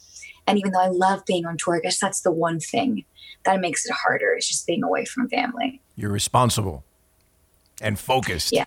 And 0.46 0.58
even 0.58 0.72
though 0.72 0.80
I 0.82 0.88
love 0.88 1.24
being 1.24 1.46
on 1.46 1.56
tour, 1.56 1.76
I 1.76 1.80
guess 1.80 1.98
that's 1.98 2.22
the 2.22 2.32
one 2.32 2.58
thing 2.58 3.04
that 3.44 3.60
makes 3.60 3.86
it 3.86 3.92
harder. 3.92 4.34
Is 4.36 4.48
just 4.48 4.66
being 4.66 4.82
away 4.82 5.04
from 5.04 5.28
family. 5.28 5.80
You're 5.96 6.12
responsible 6.12 6.84
and 7.80 7.98
focused. 7.98 8.52
Yeah. 8.52 8.64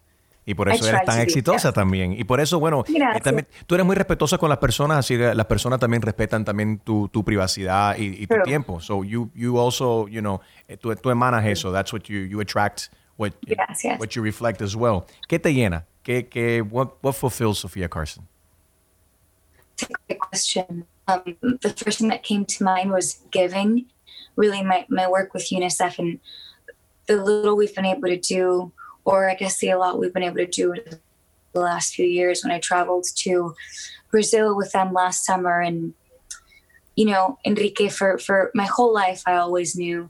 Y 0.48 0.54
por 0.54 0.70
I 0.70 0.76
eso 0.76 0.84
try 0.84 1.00
eres 1.00 1.06
tan 1.06 1.16
to 1.16 1.22
be, 1.22 1.24
exitosa 1.24 1.70
yeah. 1.70 1.74
también. 1.74 2.14
Y 2.14 2.24
por 2.24 2.40
eso, 2.40 2.60
bueno, 2.60 2.84
eh, 2.88 3.20
también, 3.20 3.48
tú 3.66 3.74
eres 3.74 3.84
muy 3.84 3.96
respetuosa 3.96 4.38
con 4.38 4.48
las 4.48 4.60
personas, 4.60 5.00
así 5.00 5.18
que 5.18 5.34
las 5.34 5.48
personas 5.48 5.80
también 5.80 6.04
respetan 6.04 6.46
también 6.46 6.78
tu, 6.78 7.10
tu 7.10 7.24
privacidad 7.24 7.98
y, 7.98 8.22
y 8.22 8.28
tu 8.28 8.36
tiempo. 8.44 8.80
So 8.80 9.04
you, 9.04 9.32
you 9.34 9.58
also, 9.58 10.08
you 10.08 10.22
know, 10.22 10.42
eh, 10.68 10.78
tú, 10.78 10.96
tú 10.98 11.10
emanas 11.10 11.44
eso. 11.46 11.72
That's 11.72 11.92
what 11.92 12.04
you, 12.04 12.20
you 12.20 12.42
attract, 12.42 12.92
what, 13.18 13.34
Yes, 13.46 13.84
yes. 13.84 14.00
what 14.00 14.16
you 14.16 14.22
reflect 14.22 14.62
as 14.62 14.76
well. 14.76 15.08
¿Qué 15.30 15.42
te 15.42 15.54
llena? 15.54 15.84
¿Qué, 16.04 16.30
qué, 16.30 16.62
what, 16.62 17.02
what 17.02 17.16
fulfills 17.16 17.60
Sofia 17.60 17.88
Carson? 17.88 18.28
It's 19.74 19.84
a 19.84 19.94
great 20.08 20.20
question. 20.20 20.86
Um, 21.08 21.36
the 21.62 21.70
first 21.70 22.00
thing 22.00 22.10
that 22.10 22.24
came 22.24 22.46
to 22.46 22.64
mind 22.64 22.92
was 22.92 23.20
giving. 23.32 23.86
Really, 24.36 24.64
my, 24.64 24.86
my 24.90 25.08
work 25.10 25.34
with 25.34 25.50
UNICEF 25.50 26.00
and 26.00 26.20
the 27.08 27.18
little 27.18 27.56
we've 27.56 27.76
been 27.76 27.86
able 27.86 28.08
to 28.10 28.18
do, 28.18 28.72
or 29.04 29.30
I 29.30 29.36
guess 29.36 29.60
the 29.60 29.70
a 29.70 29.78
lot 29.78 30.00
we've 30.00 30.14
been 30.14 30.24
able 30.24 30.38
to 30.38 30.48
do 30.48 30.76
the 31.54 31.60
last 31.60 31.94
few 31.94 32.06
years 32.06 32.44
when 32.44 32.52
I 32.52 32.60
traveled 32.60 33.06
to 33.18 33.56
Brazil 34.12 34.56
with 34.56 34.72
them 34.72 34.94
last 34.94 35.26
summer. 35.26 35.62
And, 35.62 35.94
you 36.96 37.06
know, 37.06 37.38
Enrique, 37.46 37.90
for, 37.90 38.18
for 38.18 38.52
my 38.54 38.66
whole 38.66 38.94
life, 38.94 39.24
I 39.26 39.36
always 39.36 39.76
knew 39.76 40.10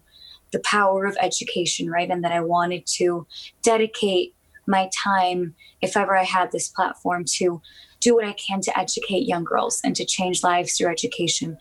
the 0.56 0.62
power 0.62 1.06
of 1.06 1.18
education, 1.20 1.92
right? 1.92 2.10
And 2.10 2.24
that 2.24 2.32
I 2.32 2.40
wanted 2.40 2.86
to 3.00 3.28
dedicate 3.62 4.34
my 4.68 4.90
time, 5.04 5.54
if 5.82 5.98
ever 5.98 6.16
I 6.16 6.24
had 6.24 6.54
this 6.54 6.70
platform, 6.70 7.26
to 7.40 7.62
do 8.00 8.16
what 8.16 8.24
I 8.24 8.32
can 8.34 8.62
to 8.62 8.80
educate 8.80 9.28
young 9.28 9.44
girls 9.44 9.82
and 9.84 9.94
to 9.98 10.06
change 10.06 10.44
lives 10.44 10.78
through 10.78 10.94
education. 10.94 11.58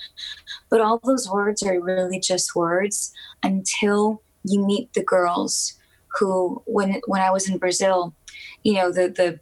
But 0.70 0.80
all 0.80 1.00
those 1.02 1.28
words 1.28 1.60
are 1.64 1.80
really 1.80 2.20
just 2.20 2.54
words 2.54 3.12
until 3.42 4.22
you 4.44 4.64
meet 4.64 4.92
the 4.92 5.02
girls 5.02 5.74
who, 6.16 6.62
when 6.66 7.00
when 7.08 7.20
I 7.20 7.32
was 7.32 7.48
in 7.48 7.58
Brazil, 7.58 8.14
you 8.62 8.74
know, 8.74 8.92
the 8.92 9.08
the 9.08 9.40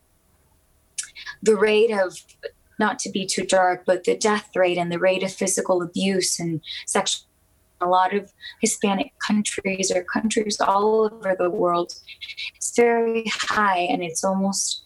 the 1.43 1.57
rate 1.57 1.91
of 1.91 2.17
not 2.79 2.99
to 3.01 3.11
be 3.11 3.27
too 3.27 3.45
dark, 3.45 3.85
but 3.85 4.05
the 4.05 4.17
death 4.17 4.49
rate 4.57 4.79
and 4.79 4.91
the 4.91 4.99
rate 4.99 5.23
of 5.23 5.31
physical 5.31 5.83
abuse 5.83 6.41
and 6.41 6.62
sexual 6.87 7.27
a 7.83 7.88
lot 7.88 8.14
of 8.14 8.33
Hispanic 8.61 9.12
countries 9.27 9.92
or 9.95 10.05
countries 10.05 10.61
all 10.61 11.11
over 11.12 11.37
the 11.38 11.51
world, 11.51 11.92
it's 12.57 12.75
very 12.77 13.25
high 13.27 13.81
and 13.81 14.03
it's 14.03 14.25
almost 14.25 14.85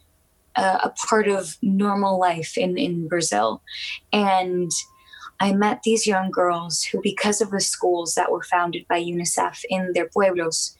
uh, 0.56 0.78
a 0.82 0.90
part 1.08 1.28
of 1.28 1.56
normal 1.62 2.18
life 2.18 2.56
in, 2.56 2.76
in 2.78 3.08
Brazil. 3.08 3.62
And 4.12 4.70
I 5.38 5.52
met 5.52 5.82
these 5.84 6.06
young 6.06 6.30
girls 6.30 6.82
who, 6.82 7.00
because 7.02 7.40
of 7.40 7.50
the 7.50 7.60
schools 7.60 8.14
that 8.14 8.30
were 8.30 8.42
founded 8.42 8.86
by 8.88 9.02
UNICEF 9.02 9.60
in 9.68 9.92
their 9.92 10.08
pueblos, 10.08 10.76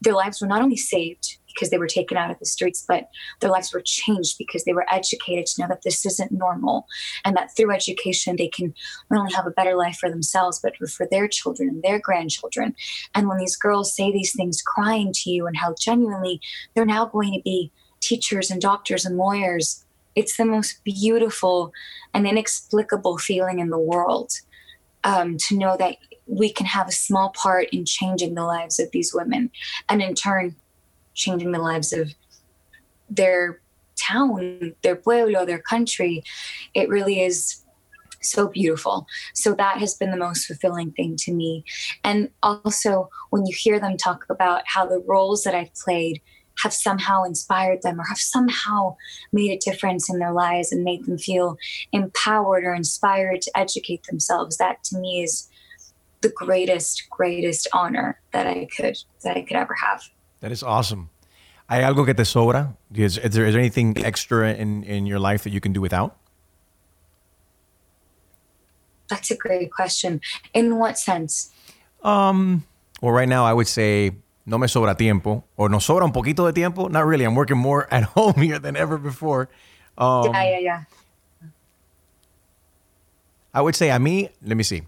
their 0.00 0.14
lives 0.14 0.40
were 0.40 0.46
not 0.46 0.62
only 0.62 0.76
saved 0.76 1.37
because 1.58 1.70
they 1.70 1.78
were 1.78 1.88
taken 1.88 2.16
out 2.16 2.30
of 2.30 2.38
the 2.38 2.46
streets, 2.46 2.84
but 2.86 3.08
their 3.40 3.50
lives 3.50 3.72
were 3.72 3.82
changed 3.84 4.38
because 4.38 4.64
they 4.64 4.72
were 4.72 4.86
educated 4.92 5.46
to 5.46 5.60
know 5.60 5.68
that 5.68 5.82
this 5.82 6.06
isn't 6.06 6.30
normal 6.30 6.86
and 7.24 7.36
that 7.36 7.54
through 7.56 7.72
education 7.72 8.36
they 8.36 8.48
can 8.48 8.72
not 9.10 9.20
only 9.20 9.32
have 9.32 9.46
a 9.46 9.50
better 9.50 9.74
life 9.74 9.96
for 9.96 10.08
themselves, 10.08 10.60
but 10.62 10.76
for 10.76 11.06
their 11.10 11.26
children 11.26 11.68
and 11.68 11.82
their 11.82 11.98
grandchildren. 11.98 12.74
And 13.14 13.28
when 13.28 13.38
these 13.38 13.56
girls 13.56 13.94
say 13.94 14.12
these 14.12 14.34
things 14.34 14.62
crying 14.62 15.12
to 15.14 15.30
you 15.30 15.46
and 15.46 15.56
how 15.56 15.74
genuinely 15.78 16.40
they're 16.74 16.86
now 16.86 17.06
going 17.06 17.32
to 17.32 17.42
be 17.42 17.72
teachers 18.00 18.50
and 18.50 18.60
doctors 18.60 19.04
and 19.04 19.16
lawyers, 19.16 19.84
it's 20.14 20.36
the 20.36 20.44
most 20.44 20.82
beautiful 20.84 21.72
and 22.14 22.26
inexplicable 22.26 23.18
feeling 23.18 23.58
in 23.58 23.70
the 23.70 23.78
world 23.78 24.32
um, 25.04 25.36
to 25.48 25.56
know 25.56 25.76
that 25.76 25.96
we 26.26 26.52
can 26.52 26.66
have 26.66 26.88
a 26.88 26.92
small 26.92 27.30
part 27.30 27.68
in 27.72 27.84
changing 27.84 28.34
the 28.34 28.44
lives 28.44 28.78
of 28.78 28.90
these 28.90 29.14
women 29.14 29.50
and 29.88 30.02
in 30.02 30.14
turn 30.14 30.54
changing 31.18 31.52
the 31.52 31.58
lives 31.58 31.92
of 31.92 32.14
their 33.10 33.60
town 33.98 34.74
their 34.82 34.96
pueblo 34.96 35.44
their 35.44 35.58
country. 35.58 36.22
It 36.72 36.88
really 36.88 37.20
is 37.20 37.64
so 38.20 38.48
beautiful. 38.48 39.06
So 39.34 39.54
that 39.54 39.78
has 39.78 39.94
been 39.94 40.10
the 40.10 40.16
most 40.16 40.46
fulfilling 40.46 40.92
thing 40.92 41.16
to 41.20 41.32
me. 41.32 41.64
And 42.04 42.30
also 42.42 43.10
when 43.30 43.46
you 43.46 43.54
hear 43.56 43.78
them 43.78 43.96
talk 43.96 44.24
about 44.30 44.62
how 44.66 44.86
the 44.86 45.02
roles 45.06 45.44
that 45.44 45.54
i've 45.54 45.74
played 45.74 46.20
have 46.62 46.72
somehow 46.72 47.22
inspired 47.22 47.82
them 47.82 48.00
or 48.00 48.04
have 48.04 48.18
somehow 48.18 48.96
made 49.32 49.50
a 49.50 49.58
difference 49.58 50.10
in 50.10 50.18
their 50.18 50.32
lives 50.32 50.72
and 50.72 50.82
made 50.82 51.04
them 51.06 51.16
feel 51.16 51.56
empowered 51.92 52.64
or 52.64 52.74
inspired 52.74 53.40
to 53.42 53.56
educate 53.56 54.02
themselves 54.04 54.56
that 54.56 54.82
to 54.82 54.98
me 54.98 55.22
is 55.22 55.48
the 56.20 56.28
greatest 56.30 57.08
greatest 57.10 57.68
honor 57.72 58.20
that 58.32 58.46
i 58.46 58.66
could 58.76 58.98
that 59.22 59.36
i 59.36 59.42
could 59.42 59.56
ever 59.56 59.74
have 59.74 60.02
That 60.40 60.52
is 60.52 60.62
awesome. 60.62 61.10
¿Hay 61.68 61.82
algo 61.82 62.06
que 62.06 62.14
te 62.14 62.24
sobra? 62.24 62.76
Is, 62.94 63.18
is, 63.18 63.34
there, 63.34 63.44
is 63.44 63.52
there 63.52 63.60
anything 63.60 63.96
extra 64.04 64.54
in, 64.54 64.84
in 64.84 65.06
your 65.06 65.18
life 65.18 65.44
that 65.44 65.50
you 65.50 65.60
can 65.60 65.72
do 65.72 65.80
without? 65.80 66.16
that's 69.08 69.30
a 69.30 69.36
great 69.36 69.72
question 69.72 70.20
in 70.54 70.78
what 70.78 70.98
sense 70.98 71.50
Um, 72.04 72.64
well, 73.02 73.10
right 73.10 73.28
now 73.28 73.44
I 73.44 73.52
would 73.52 73.66
say 73.66 74.12
no 74.46 74.56
me 74.56 74.68
sobra 74.68 74.96
tiempo 74.96 75.42
or 75.56 75.68
no 75.68 75.78
sobra 75.78 76.04
un 76.04 76.12
poquito 76.12 76.46
de 76.46 76.52
tiempo. 76.52 76.86
Not 76.86 77.06
really. 77.06 77.24
I'm 77.24 77.34
working 77.34 77.58
more 77.58 77.88
at 77.90 78.04
home 78.04 78.34
here 78.34 78.60
than 78.60 78.76
ever 78.76 78.98
before. 78.98 79.48
Um, 79.96 80.30
yeah 80.32 80.44
yeah 80.44 80.58
yeah 80.60 80.82
I 83.52 83.62
would 83.62 83.74
say 83.74 83.90
a 83.90 83.98
mí, 83.98 84.30
let 84.46 84.56
me 84.56 84.62
see. 84.62 84.82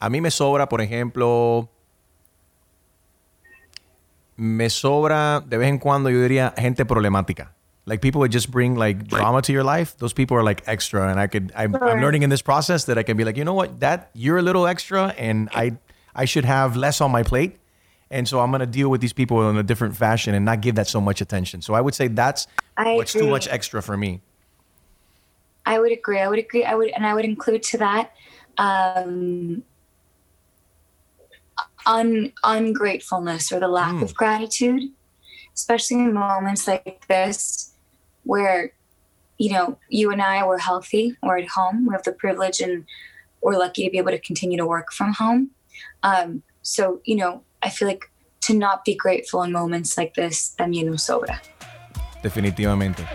A 0.00 0.08
mí 0.08 0.22
me 0.22 0.30
sobra, 0.30 0.66
por 0.68 0.80
ejemplo, 0.80 1.68
me 4.36 4.68
sobra 4.68 5.42
de 5.46 5.58
vez 5.58 5.68
en 5.68 5.78
cuando, 5.78 6.10
yo 6.10 6.20
diría, 6.20 6.54
gente 6.56 6.84
problemática. 6.84 7.52
Like 7.86 8.00
people 8.00 8.20
would 8.20 8.32
just 8.32 8.50
bring 8.50 8.76
like 8.76 9.08
drama 9.08 9.42
to 9.42 9.52
your 9.52 9.62
life. 9.62 9.96
Those 9.98 10.14
people 10.14 10.36
are 10.38 10.42
like 10.42 10.62
extra, 10.66 11.10
and 11.10 11.20
I 11.20 11.26
could. 11.26 11.52
I'm, 11.54 11.74
I'm 11.74 12.00
learning 12.00 12.22
in 12.22 12.30
this 12.30 12.40
process 12.40 12.86
that 12.86 12.96
I 12.96 13.02
can 13.02 13.16
be 13.16 13.24
like, 13.24 13.36
you 13.36 13.44
know 13.44 13.52
what, 13.52 13.80
that 13.80 14.08
you're 14.14 14.38
a 14.38 14.42
little 14.42 14.66
extra, 14.66 15.14
and 15.18 15.50
I 15.54 15.76
I 16.14 16.24
should 16.24 16.46
have 16.46 16.76
less 16.76 17.02
on 17.02 17.10
my 17.10 17.22
plate, 17.22 17.58
and 18.10 18.26
so 18.26 18.40
I'm 18.40 18.50
gonna 18.50 18.64
deal 18.64 18.88
with 18.88 19.02
these 19.02 19.12
people 19.12 19.50
in 19.50 19.58
a 19.58 19.62
different 19.62 19.96
fashion 19.96 20.34
and 20.34 20.46
not 20.46 20.62
give 20.62 20.76
that 20.76 20.88
so 20.88 20.98
much 20.98 21.20
attention. 21.20 21.60
So 21.60 21.74
I 21.74 21.82
would 21.82 21.94
say 21.94 22.08
that's 22.08 22.46
I 22.74 22.94
what's 22.94 23.12
too 23.12 23.28
much 23.28 23.48
extra 23.48 23.82
for 23.82 23.98
me. 23.98 24.22
I 25.66 25.78
would 25.78 25.92
agree. 25.92 26.20
I 26.20 26.28
would 26.28 26.38
agree. 26.38 26.64
I 26.64 26.74
would, 26.74 26.88
and 26.88 27.06
I 27.06 27.12
would 27.12 27.24
include 27.24 27.62
to 27.64 27.78
that 27.78 28.12
um, 28.58 29.62
un, 31.86 32.32
ungratefulness 32.42 33.52
or 33.52 33.60
the 33.60 33.68
lack 33.68 34.02
of 34.02 34.14
gratitude, 34.14 34.90
especially 35.54 35.98
in 35.98 36.14
moments 36.14 36.66
like 36.66 37.06
this, 37.08 37.72
where 38.24 38.72
you 39.38 39.52
know 39.52 39.78
you 39.88 40.10
and 40.10 40.22
I 40.22 40.44
were 40.46 40.58
healthy, 40.58 41.16
we're 41.22 41.38
at 41.38 41.48
home, 41.48 41.86
we 41.86 41.92
have 41.92 42.04
the 42.04 42.12
privilege, 42.12 42.60
and 42.60 42.84
we're 43.42 43.58
lucky 43.58 43.84
to 43.84 43.90
be 43.90 43.98
able 43.98 44.12
to 44.12 44.18
continue 44.18 44.58
to 44.58 44.66
work 44.66 44.92
from 44.92 45.12
home. 45.12 45.50
Um, 46.02 46.42
so 46.62 47.00
you 47.04 47.16
know, 47.16 47.42
I 47.62 47.70
feel 47.70 47.88
like 47.88 48.10
to 48.42 48.54
not 48.54 48.84
be 48.84 48.94
grateful 48.94 49.42
in 49.42 49.52
moments 49.52 49.96
like 49.96 50.14
this 50.14 50.54
también 50.58 50.86
nos 50.86 51.04
sobra. 51.04 51.40
Definitivamente. 52.22 53.06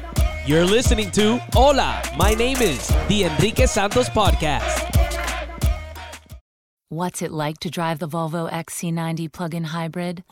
You're 0.45 0.65
listening 0.65 1.12
to 1.12 1.38
Hola, 1.53 2.01
my 2.17 2.34
name 2.34 2.58
is 2.62 2.88
the 3.08 3.25
Enrique 3.25 3.67
Santos 3.67 4.10
Podcast. 4.10 4.98
What's 6.91 7.21
it 7.21 7.32
like 7.32 7.60
to 7.60 7.69
drive 7.69 7.99
the 7.99 8.08
Volvo 8.08 8.49
XC90 8.49 9.32
plug-in 9.32 9.65
hybrid? 9.65 10.23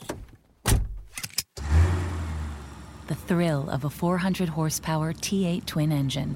The 3.06 3.14
thrill 3.14 3.70
of 3.70 3.86
a 3.86 3.92
400 3.92 4.50
horsepower 4.50 5.14
T8 5.14 5.68
twin 5.68 5.92
engine. 5.92 6.36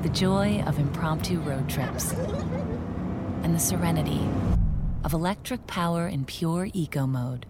The 0.00 0.08
joy 0.08 0.62
of 0.66 0.78
impromptu 0.78 1.40
road 1.40 1.68
trips. 1.68 2.14
And 3.42 3.54
the 3.54 3.60
serenity 3.60 4.26
of 5.04 5.12
electric 5.12 5.66
power 5.66 6.08
in 6.08 6.24
pure 6.24 6.70
eco 6.72 7.06
mode. 7.06 7.44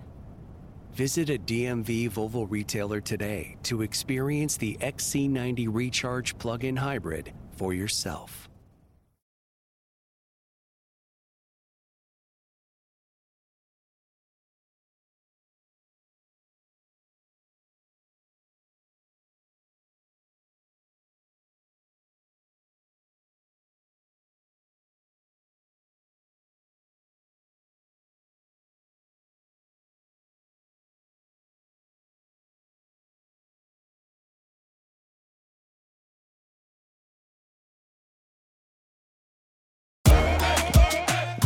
Visit 0.93 1.31
a 1.31 1.39
DMV 1.39 2.11
Volvo 2.11 2.49
retailer 2.51 3.01
today 3.01 3.57
to 3.63 3.83
experience 3.83 4.57
the 4.57 4.77
XC90 4.81 5.69
Recharge 5.71 6.37
plug 6.39 6.65
in 6.65 6.75
hybrid 6.75 7.33
for 7.53 7.73
yourself. 7.73 8.40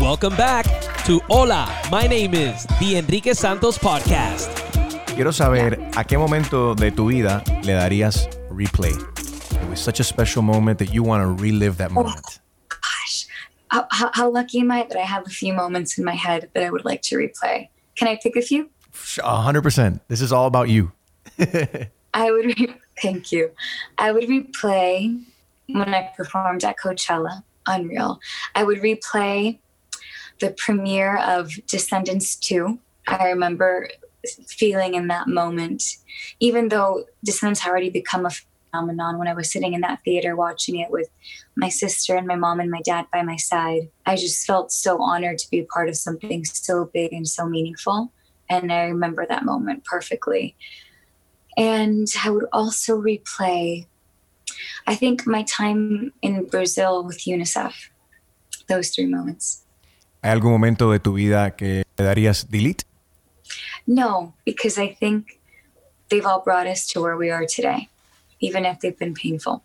Welcome 0.04 0.36
back 0.36 0.66
to 1.06 1.18
Hola, 1.30 1.66
my 1.90 2.06
name 2.06 2.34
is 2.34 2.66
the 2.78 2.98
Enrique 2.98 3.32
Santos 3.32 3.78
Podcast. 3.78 4.50
Quiero 5.14 5.32
saber 5.32 5.78
a 5.96 6.04
qué 6.04 6.18
momento 6.18 6.74
de 6.74 6.90
tu 6.90 7.08
vida 7.08 7.42
le 7.62 7.72
darías 7.72 8.28
replay. 8.50 8.92
It 8.92 9.70
was 9.70 9.80
such 9.80 10.00
a 10.00 10.04
special 10.04 10.42
moment 10.42 10.78
that 10.80 10.92
you 10.92 11.02
want 11.02 11.22
to 11.22 11.42
relive 11.42 11.78
that 11.78 11.90
oh, 11.92 11.94
moment. 11.94 12.40
gosh, 12.68 13.26
how, 13.68 13.86
how, 13.90 14.10
how 14.12 14.30
lucky 14.30 14.60
am 14.60 14.70
I 14.70 14.82
that 14.82 14.98
I 14.98 15.04
have 15.04 15.26
a 15.26 15.30
few 15.30 15.54
moments 15.54 15.96
in 15.96 16.04
my 16.04 16.14
head 16.14 16.50
that 16.52 16.62
I 16.62 16.68
would 16.68 16.84
like 16.84 17.00
to 17.04 17.16
replay? 17.16 17.70
Can 17.96 18.06
I 18.06 18.20
pick 18.22 18.36
a 18.36 18.42
few? 18.42 18.68
A 19.22 19.40
hundred 19.40 19.62
percent. 19.62 20.02
This 20.08 20.20
is 20.20 20.32
all 20.32 20.44
about 20.44 20.68
you. 20.68 20.92
I 22.12 22.30
would, 22.30 22.44
re- 22.44 22.76
thank 23.00 23.32
you. 23.32 23.52
I 23.96 24.12
would 24.12 24.24
replay 24.24 25.18
when 25.68 25.94
I 25.94 26.12
performed 26.14 26.62
at 26.62 26.76
Coachella, 26.78 27.42
Unreal. 27.66 28.20
I 28.54 28.64
would 28.64 28.80
replay 28.82 29.60
the 30.40 30.55
premiere 30.57 31.16
of 31.18 31.53
Descendants 31.66 32.37
2. 32.37 32.79
I 33.07 33.29
remember 33.29 33.88
feeling 34.47 34.94
in 34.94 35.09
that 35.09 35.29
moment, 35.29 35.83
even 36.40 36.68
though 36.68 37.05
Descendants 37.25 37.61
had 37.61 37.70
already 37.70 37.90
become 37.90 38.27
a 38.27 38.31
phenomenon 38.75 39.18
when 39.18 39.29
I 39.29 39.35
was 39.35 39.53
sitting 39.53 39.75
in 39.75 39.83
that 39.83 40.01
theater 40.05 40.35
watching 40.35 40.79
it 40.79 40.90
with 40.90 41.09
my 41.57 41.68
sister 41.68 42.16
and 42.16 42.27
my 42.27 42.37
mom 42.37 42.61
and 42.61 42.70
my 42.70 42.81
dad 42.83 43.07
by 43.12 43.23
my 43.23 43.37
side. 43.37 43.88
I 44.07 44.16
just 44.16 44.47
felt 44.47 44.73
so 44.73 45.01
honored 45.03 45.38
to 45.38 45.51
be 45.51 45.61
a 45.61 45.64
part 45.64 45.88
of 45.88 45.97
something 45.97 46.44
so 46.44 46.90
big 46.92 47.12
and 47.12 47.29
so 47.29 47.47
meaningful. 47.47 48.12
And 48.51 48.73
I 48.73 48.85
remember 48.85 49.27
that 49.27 49.44
moment 49.44 49.85
perfectly. 49.85 50.57
And 51.57 52.09
I 52.25 52.31
would 52.31 52.47
also 52.53 53.01
replay, 53.01 53.87
I 54.87 54.94
think, 54.94 55.27
my 55.27 55.44
time 55.44 56.12
in 56.20 56.47
Brazil 56.47 57.05
with 57.05 57.20
UNICEF, 57.20 57.75
those 58.68 58.90
three 58.90 59.07
moments. 59.07 59.63
¿Hay 60.24 60.30
algún 60.30 60.52
momento 60.52 60.90
de 60.90 61.00
tu 61.00 61.12
vida 61.12 61.54
que 61.54 61.84
le 61.98 62.04
darías 62.04 62.48
delete? 62.48 62.87
No, 63.87 64.32
because 64.46 64.78
I 64.78 64.94
think 64.94 65.38
they've 66.08 66.24
all 66.24 66.40
brought 66.42 66.66
us 66.66 66.87
to 66.94 67.02
where 67.02 67.14
we 67.14 67.30
are 67.30 67.44
today, 67.44 67.90
even 68.40 68.64
if 68.64 68.80
they've 68.80 68.98
been 68.98 69.12
painful. 69.12 69.62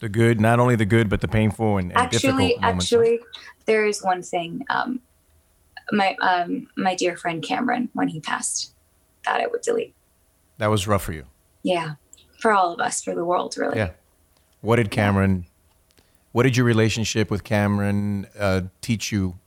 The 0.00 0.10
good, 0.10 0.42
not 0.42 0.60
only 0.60 0.76
the 0.76 0.84
good, 0.84 1.08
but 1.08 1.22
the 1.22 1.28
painful 1.28 1.78
and, 1.78 1.90
and 1.90 1.98
actually, 1.98 2.48
difficult 2.48 2.60
moments. 2.60 2.84
actually, 2.84 3.20
there 3.64 3.86
is 3.86 4.02
one 4.02 4.22
thing. 4.22 4.66
Um, 4.68 5.00
my 5.90 6.14
um, 6.20 6.68
my 6.76 6.94
dear 6.94 7.16
friend 7.16 7.42
Cameron, 7.42 7.88
when 7.94 8.08
he 8.08 8.20
passed, 8.20 8.74
that 9.24 9.40
I 9.40 9.46
would 9.46 9.62
delete. 9.62 9.94
That 10.58 10.68
was 10.68 10.86
rough 10.86 11.04
for 11.04 11.14
you. 11.14 11.24
yeah, 11.62 11.94
for 12.40 12.52
all 12.52 12.74
of 12.74 12.78
us, 12.78 13.02
for 13.02 13.14
the 13.14 13.24
world, 13.24 13.56
really. 13.56 13.78
Yeah. 13.78 13.92
What 14.60 14.76
did 14.76 14.90
Cameron? 14.90 15.46
What 16.32 16.42
did 16.42 16.58
your 16.58 16.66
relationship 16.66 17.30
with 17.30 17.42
Cameron 17.42 18.26
uh, 18.38 18.62
teach 18.82 19.10
you 19.10 19.38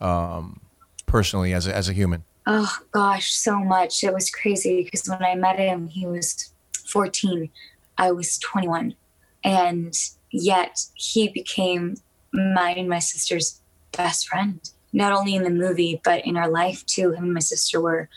um, 0.00 0.60
personally 1.06 1.52
as 1.52 1.66
a, 1.66 1.74
as 1.74 1.88
a 1.88 1.92
human? 1.92 2.24
Oh 2.46 2.78
gosh, 2.92 3.32
so 3.32 3.58
much. 3.58 4.04
It 4.04 4.14
was 4.14 4.30
crazy 4.30 4.84
because 4.84 5.08
when 5.08 5.22
I 5.22 5.34
met 5.34 5.58
him, 5.58 5.88
he 5.88 6.06
was 6.06 6.52
14. 6.86 7.50
I 7.98 8.12
was 8.12 8.38
21. 8.38 8.94
And 9.42 9.94
yet 10.30 10.84
he 10.94 11.28
became 11.28 11.96
mine 12.32 12.78
and 12.78 12.88
my 12.88 12.98
sister's 13.00 13.60
best 13.96 14.28
friend. 14.28 14.60
Not 14.92 15.12
only 15.12 15.34
in 15.34 15.42
the 15.42 15.50
movie, 15.50 16.00
but 16.04 16.24
in 16.24 16.36
our 16.36 16.48
life 16.48 16.86
too. 16.86 17.12
Him 17.12 17.24
and 17.24 17.34
my 17.34 17.40
sister 17.40 17.80
were 17.80 18.08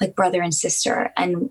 like 0.00 0.16
brother 0.16 0.40
and 0.40 0.54
sister. 0.54 1.12
And 1.16 1.50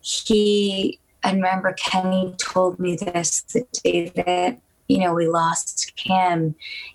he, 0.00 1.00
I 1.22 1.32
remember 1.32 1.72
Kenny 1.72 2.34
told 2.38 2.78
me 2.78 2.96
this 2.96 3.42
the 3.42 3.66
day 3.82 4.10
that 4.10 4.60
you 4.88 4.98
know, 4.98 5.14
we 5.14 5.28
lost 5.28 5.92
Cam, 5.96 6.54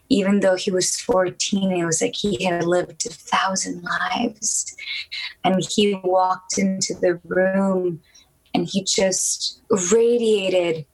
even 0.10 0.42
though 0.42 0.56
he 0.56 0.72
was 0.72 1.00
14, 1.00 1.72
it 1.72 1.86
was 1.86 2.02
like 2.02 2.16
he 2.16 2.44
had 2.44 2.66
lived 2.66 3.06
a 3.06 3.10
thousand 3.10 3.84
lives. 3.84 4.76
And 5.44 5.64
he 5.68 6.00
walked 6.04 6.58
into 6.58 6.94
the 6.94 7.20
room 7.26 8.02
and 8.54 8.68
he 8.68 8.84
just 8.84 9.62
radiated 9.92 10.86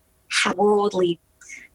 worldly. 0.55 1.19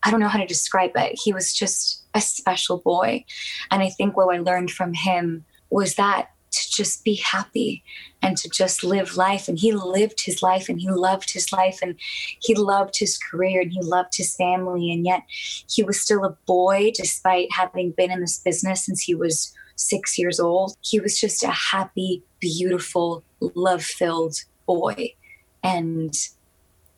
I 0.04 0.11
don't 0.11 0.20
know 0.20 0.28
how 0.28 0.38
to 0.38 0.46
describe 0.46 0.92
it. 0.94 1.18
He 1.22 1.33
was 1.33 1.52
just 1.52 2.04
a 2.14 2.20
special 2.20 2.78
boy. 2.78 3.24
And 3.70 3.83
I 3.83 3.90
think 3.90 4.16
what 4.16 4.35
I 4.35 4.38
learned 4.38 4.70
from 4.70 4.94
him 4.94 5.44
was 5.68 5.94
that 5.96 6.30
to 6.51 6.71
just 6.71 7.05
be 7.05 7.17
happy 7.17 7.83
and 8.23 8.37
to 8.37 8.49
just 8.49 8.85
live 8.85 9.17
life. 9.17 9.49
And 9.49 9.59
he 9.59 9.73
lived 9.73 10.25
his 10.25 10.43
life 10.43 10.69
and 10.69 10.81
he 10.81 10.91
loved 10.91 11.31
his 11.33 11.53
life 11.53 11.79
and 11.83 11.97
he 12.41 12.55
loved 12.55 12.99
his 12.99 13.19
career 13.19 13.61
and 13.61 13.73
he 13.73 13.81
loved 13.81 14.17
his 14.17 14.35
family. 14.37 14.93
And 14.93 15.05
yet 15.05 15.23
he 15.29 15.83
was 15.83 16.01
still 16.01 16.25
a 16.25 16.37
boy 16.47 16.93
despite 16.95 17.49
having 17.53 17.93
been 17.93 18.11
in 18.11 18.21
this 18.21 18.39
business 18.39 18.85
since 18.85 19.03
he 19.03 19.15
was 19.15 19.55
six 19.77 20.19
years 20.19 20.39
old. 20.39 20.77
He 20.83 21.01
was 21.01 21.19
just 21.19 21.43
a 21.43 21.51
happy, 21.51 22.23
beautiful, 22.41 23.25
love 23.41 23.83
filled 23.83 24.45
boy. 24.67 25.15
And 25.63 26.15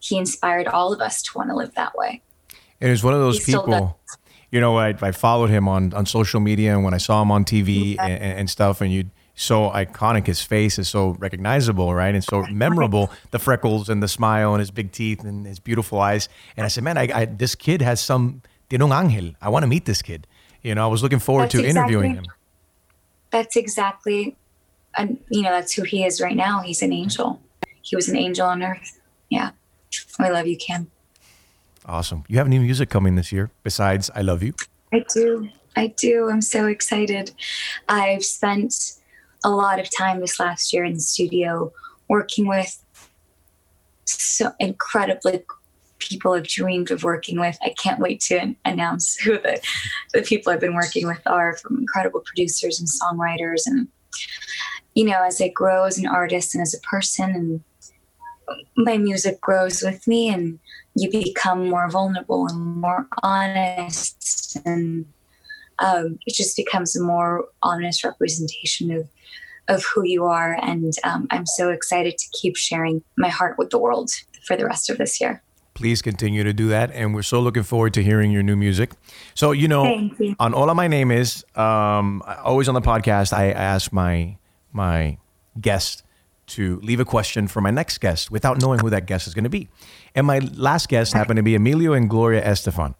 he 0.00 0.18
inspired 0.18 0.66
all 0.66 0.92
of 0.92 1.00
us 1.00 1.22
to 1.22 1.30
want 1.36 1.50
to 1.50 1.56
live 1.56 1.74
that 1.74 1.96
way. 1.96 2.22
And 2.80 2.90
he's 2.90 3.04
one 3.04 3.14
of 3.14 3.20
those 3.20 3.44
he 3.44 3.52
people. 3.52 3.98
You 4.50 4.60
know, 4.60 4.76
I, 4.76 4.88
I 5.00 5.12
followed 5.12 5.48
him 5.48 5.66
on, 5.66 5.94
on 5.94 6.04
social 6.04 6.38
media, 6.38 6.74
and 6.74 6.84
when 6.84 6.92
I 6.92 6.98
saw 6.98 7.22
him 7.22 7.30
on 7.30 7.46
TV 7.46 7.96
and, 7.98 8.22
and 8.22 8.50
stuff, 8.50 8.82
and 8.82 8.92
you'd 8.92 9.10
so 9.34 9.70
iconic. 9.70 10.26
His 10.26 10.42
face 10.42 10.78
is 10.78 10.88
so 10.88 11.10
recognizable, 11.18 11.94
right? 11.94 12.14
And 12.14 12.22
so 12.22 12.44
memorable. 12.50 13.10
The 13.30 13.38
freckles 13.38 13.88
and 13.88 14.02
the 14.02 14.08
smile 14.08 14.52
and 14.54 14.60
his 14.60 14.70
big 14.70 14.92
teeth 14.92 15.24
and 15.24 15.46
his 15.46 15.58
beautiful 15.58 16.00
eyes. 16.00 16.28
And 16.56 16.64
I 16.64 16.68
said, 16.68 16.84
man, 16.84 16.98
I, 16.98 17.08
I, 17.14 17.24
this 17.24 17.54
kid 17.54 17.82
has 17.82 18.00
some, 18.00 18.42
tiene 18.68 18.82
un 18.82 18.90
ángel. 18.90 19.34
I 19.40 19.48
want 19.48 19.62
to 19.62 19.66
meet 19.66 19.84
this 19.84 20.02
kid. 20.02 20.26
You 20.62 20.74
know, 20.74 20.84
I 20.84 20.88
was 20.88 21.02
looking 21.02 21.18
forward 21.18 21.44
that's 21.44 21.54
to 21.54 21.64
exactly, 21.64 21.80
interviewing 21.80 22.14
him. 22.14 22.24
That's 23.30 23.56
exactly, 23.56 24.36
uh, 24.96 25.06
you 25.30 25.42
know, 25.42 25.50
that's 25.50 25.72
who 25.72 25.82
he 25.82 26.04
is 26.04 26.20
right 26.20 26.36
now. 26.36 26.60
He's 26.60 26.82
an 26.82 26.92
angel. 26.92 27.40
He 27.80 27.96
was 27.96 28.08
an 28.08 28.16
angel 28.16 28.46
on 28.46 28.62
earth. 28.62 29.00
Yeah. 29.28 29.50
I 30.18 30.28
love 30.30 30.46
you, 30.46 30.56
Cam. 30.56 30.90
Awesome. 31.84 32.22
You 32.28 32.38
have 32.38 32.48
new 32.48 32.60
music 32.60 32.90
coming 32.90 33.16
this 33.16 33.32
year 33.32 33.50
besides 33.64 34.10
I 34.14 34.22
Love 34.22 34.42
You? 34.42 34.54
I 34.92 35.04
do. 35.12 35.48
I 35.74 35.88
do. 35.88 36.30
I'm 36.30 36.42
so 36.42 36.66
excited. 36.66 37.32
I've 37.88 38.24
spent 38.24 38.92
a 39.44 39.50
lot 39.50 39.80
of 39.80 39.88
time 39.96 40.20
this 40.20 40.38
last 40.38 40.72
year 40.72 40.84
in 40.84 40.94
the 40.94 41.00
studio 41.00 41.72
working 42.08 42.46
with 42.46 42.82
so 44.04 44.52
incredibly 44.58 45.42
people 45.98 46.32
I've 46.32 46.46
dreamed 46.46 46.90
of 46.90 47.04
working 47.04 47.38
with. 47.38 47.56
I 47.62 47.70
can't 47.70 48.00
wait 48.00 48.20
to 48.22 48.54
announce 48.64 49.16
who 49.20 49.32
the, 49.38 49.60
the 50.12 50.22
people 50.22 50.52
I've 50.52 50.60
been 50.60 50.74
working 50.74 51.06
with 51.06 51.20
are 51.26 51.56
from 51.56 51.78
incredible 51.78 52.20
producers 52.20 52.78
and 52.80 52.88
songwriters. 52.88 53.62
And, 53.66 53.88
you 54.94 55.04
know, 55.04 55.22
as 55.24 55.40
I 55.40 55.48
grow 55.48 55.84
as 55.84 55.98
an 55.98 56.06
artist 56.06 56.54
and 56.54 56.62
as 56.62 56.74
a 56.74 56.80
person, 56.80 57.30
and 57.30 57.60
my 58.76 58.98
music 58.98 59.40
grows 59.40 59.82
with 59.82 60.06
me, 60.06 60.28
and 60.28 60.58
you 60.94 61.10
become 61.10 61.70
more 61.70 61.88
vulnerable 61.88 62.46
and 62.46 62.58
more 62.76 63.06
honest. 63.22 64.58
And 64.66 65.06
um, 65.78 66.18
it 66.26 66.34
just 66.34 66.56
becomes 66.56 66.94
a 66.94 67.02
more 67.02 67.46
honest 67.62 68.04
representation 68.04 68.92
of 68.92 69.08
of 69.68 69.84
who 69.94 70.04
you 70.04 70.24
are. 70.24 70.58
And 70.60 70.92
um, 71.04 71.26
I'm 71.30 71.46
so 71.46 71.70
excited 71.70 72.18
to 72.18 72.28
keep 72.32 72.56
sharing 72.56 73.02
my 73.16 73.28
heart 73.28 73.58
with 73.58 73.70
the 73.70 73.78
world 73.78 74.10
for 74.46 74.56
the 74.56 74.66
rest 74.66 74.90
of 74.90 74.98
this 74.98 75.20
year. 75.20 75.42
Please 75.74 76.02
continue 76.02 76.44
to 76.44 76.52
do 76.52 76.68
that. 76.68 76.90
And 76.92 77.14
we're 77.14 77.22
so 77.22 77.40
looking 77.40 77.62
forward 77.62 77.94
to 77.94 78.02
hearing 78.02 78.30
your 78.30 78.42
new 78.42 78.56
music. 78.56 78.90
So, 79.34 79.52
you 79.52 79.68
know, 79.68 80.10
you. 80.18 80.36
on 80.38 80.52
of 80.54 80.76
my 80.76 80.86
name 80.86 81.10
is, 81.10 81.44
um, 81.56 82.22
always 82.42 82.68
on 82.68 82.74
the 82.74 82.82
podcast, 82.82 83.32
I 83.32 83.50
ask 83.50 83.92
my, 83.92 84.36
my 84.72 85.16
guest 85.60 86.02
to 86.48 86.78
leave 86.80 87.00
a 87.00 87.04
question 87.04 87.48
for 87.48 87.60
my 87.60 87.70
next 87.70 87.98
guest 87.98 88.30
without 88.30 88.60
knowing 88.60 88.80
who 88.80 88.90
that 88.90 89.06
guest 89.06 89.26
is 89.26 89.32
going 89.32 89.44
to 89.44 89.50
be. 89.50 89.68
And 90.14 90.26
my 90.26 90.40
last 90.40 90.88
guest 90.88 91.14
happened 91.14 91.38
to 91.38 91.42
be 91.42 91.54
Emilio 91.54 91.94
and 91.94 92.10
Gloria 92.10 92.44
Estefan. 92.44 92.94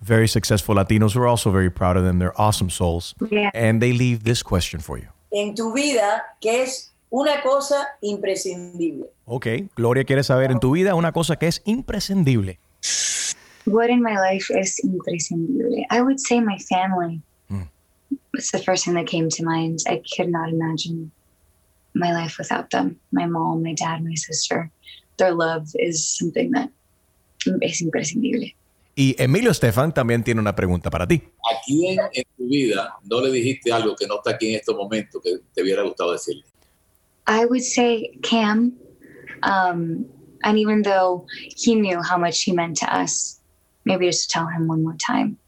Very 0.00 0.28
successful 0.28 0.76
Latinos. 0.76 1.16
We're 1.16 1.26
also 1.26 1.50
very 1.50 1.70
proud 1.70 1.96
of 1.96 2.04
them. 2.04 2.18
They're 2.20 2.38
awesome 2.40 2.70
souls. 2.70 3.14
Yeah. 3.30 3.50
And 3.54 3.82
they 3.82 3.92
leave 3.92 4.22
this 4.24 4.42
question 4.42 4.78
for 4.78 4.98
you. 4.98 5.08
En 5.34 5.54
tu 5.54 5.72
vida 5.72 6.22
que 6.40 6.62
es 6.62 6.94
una 7.10 7.42
cosa 7.42 7.88
imprescindible. 8.00 9.06
Ok, 9.26 9.46
Gloria 9.76 10.04
quiere 10.04 10.22
saber 10.22 10.50
en 10.52 10.60
tu 10.60 10.72
vida 10.72 10.94
una 10.94 11.12
cosa 11.12 11.36
que 11.36 11.48
es 11.48 11.60
imprescindible. 11.64 12.58
What 13.66 13.88
in 13.88 14.02
my 14.02 14.16
life 14.16 14.50
is 14.50 14.80
imprescindible? 14.84 15.86
I 15.90 16.02
would 16.02 16.18
say 16.18 16.40
my 16.40 16.58
family. 16.58 17.20
Mm. 17.48 17.68
It's 18.34 18.52
the 18.52 18.58
first 18.58 18.84
thing 18.84 18.94
that 18.94 19.06
came 19.06 19.28
to 19.28 19.44
mind. 19.44 19.80
I 19.88 20.02
could 20.16 20.30
not 20.30 20.50
imagine 20.50 21.10
my 21.94 22.12
life 22.12 22.36
without 22.38 22.70
them. 22.70 23.00
My 23.10 23.26
mom, 23.26 23.62
my 23.62 23.74
dad, 23.74 24.04
my 24.04 24.14
sister. 24.14 24.70
Their 25.16 25.34
love 25.34 25.68
is 25.74 26.06
something 26.06 26.52
that 26.52 26.70
is 27.62 27.80
imprescindible. 27.80 28.54
Y 28.96 29.16
Emilio 29.18 29.50
Estefan 29.50 29.92
también 29.92 30.22
tiene 30.22 30.40
una 30.40 30.54
pregunta 30.54 30.90
para 30.90 31.06
ti. 31.06 31.22
¿A 31.50 31.60
quién 31.66 31.98
en 32.12 32.24
tu 32.33 32.33
vida 32.56 32.94
no 33.04 33.20
le 33.20 33.30
dijiste 33.30 33.72
algo 33.72 33.94
que 33.96 34.06
no 34.06 34.16
está 34.16 34.30
aquí 34.30 34.50
en 34.50 34.56
estos 34.56 34.74
momentos 34.76 35.20
que 35.22 35.38
te 35.54 35.62
hubiera 35.62 35.82
gustado 35.82 36.12
decirle? 36.12 36.44
I 37.26 37.44
would 37.46 37.62
say 37.62 38.18
Cam. 38.22 38.72
Um, 39.42 40.06
and 40.42 40.58
even 40.58 40.82
though 40.82 41.26
he 41.56 41.74
knew 41.74 42.02
how 42.02 42.18
much 42.18 42.42
he 42.42 42.52
meant 42.52 42.76
to 42.78 42.86
us, 42.86 43.40
maybe 43.84 44.06
just 44.06 44.30
to 44.30 44.34
tell 44.34 44.46
him 44.46 44.68
one 44.68 44.82
more 44.82 44.96
time. 44.96 45.38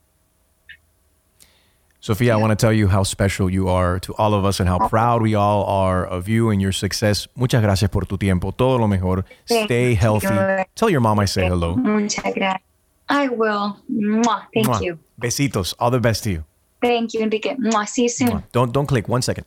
Sophia, 1.99 2.33
I 2.33 2.37
want 2.37 2.51
to 2.51 2.55
tell 2.55 2.71
you 2.71 2.87
how 2.87 3.03
special 3.03 3.49
you 3.49 3.67
are 3.67 3.99
to 3.99 4.13
all 4.13 4.33
of 4.33 4.45
us 4.45 4.61
and 4.61 4.69
how 4.69 4.87
proud 4.87 5.21
we 5.21 5.35
all 5.35 5.65
are 5.65 6.05
of 6.05 6.29
you 6.29 6.51
and 6.51 6.61
your 6.61 6.71
success. 6.71 7.27
Muchas 7.35 7.61
gracias 7.61 7.89
por 7.91 8.05
tu 8.05 8.17
tiempo. 8.17 8.51
Todo 8.51 8.77
lo 8.77 8.87
mejor. 8.87 9.25
Stay 9.45 9.93
healthy. 9.93 10.65
Tell 10.75 10.89
your 10.89 11.01
mom 11.01 11.19
I 11.19 11.25
say 11.25 11.45
hello. 11.45 11.75
Muchas 11.75 12.33
gracias. 12.33 12.61
I 13.09 13.27
will. 13.27 13.77
Mwah. 13.91 14.45
Thank 14.53 14.67
Mwah. 14.67 14.81
you. 14.81 14.99
Besitos. 15.19 15.73
All 15.79 15.91
the 15.91 15.99
best 15.99 16.23
to 16.23 16.31
you. 16.31 16.43
Thank 16.81 17.13
you, 17.13 17.21
Enrique. 17.21 17.55
Mwah. 17.55 17.87
See 17.87 18.03
you 18.03 18.09
soon. 18.09 18.43
Don't 18.51 18.71
don't 18.71 18.85
click. 18.85 19.07
One 19.07 19.21
second. 19.21 19.45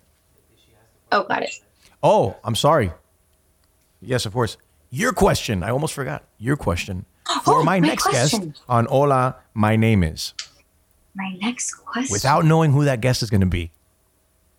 Oh, 1.13 1.25
got 1.25 1.43
it. 1.43 1.51
Oh, 2.03 2.37
I'm 2.45 2.55
sorry. 2.55 2.93
Yes, 4.01 4.27
of 4.27 4.33
course. 4.33 4.57
Your 4.91 5.13
question. 5.13 5.63
I 5.63 5.71
almost 5.71 5.95
forgot. 5.95 6.25
Your 6.39 6.57
question 6.57 7.05
for 7.45 7.59
oh, 7.59 7.65
my, 7.65 7.81
my 7.81 7.89
next 7.89 8.05
question. 8.05 8.51
guest 8.51 8.63
on 8.69 8.87
Hola, 8.87 9.37
my 9.55 9.77
name 9.77 10.03
is. 10.03 10.35
My 11.15 11.37
next 11.41 11.75
question. 11.75 12.13
Without 12.13 12.45
knowing 12.45 12.73
who 12.73 12.85
that 12.85 13.01
guest 13.01 13.23
is 13.23 13.31
going 13.31 13.41
to 13.41 13.47
be. 13.47 13.71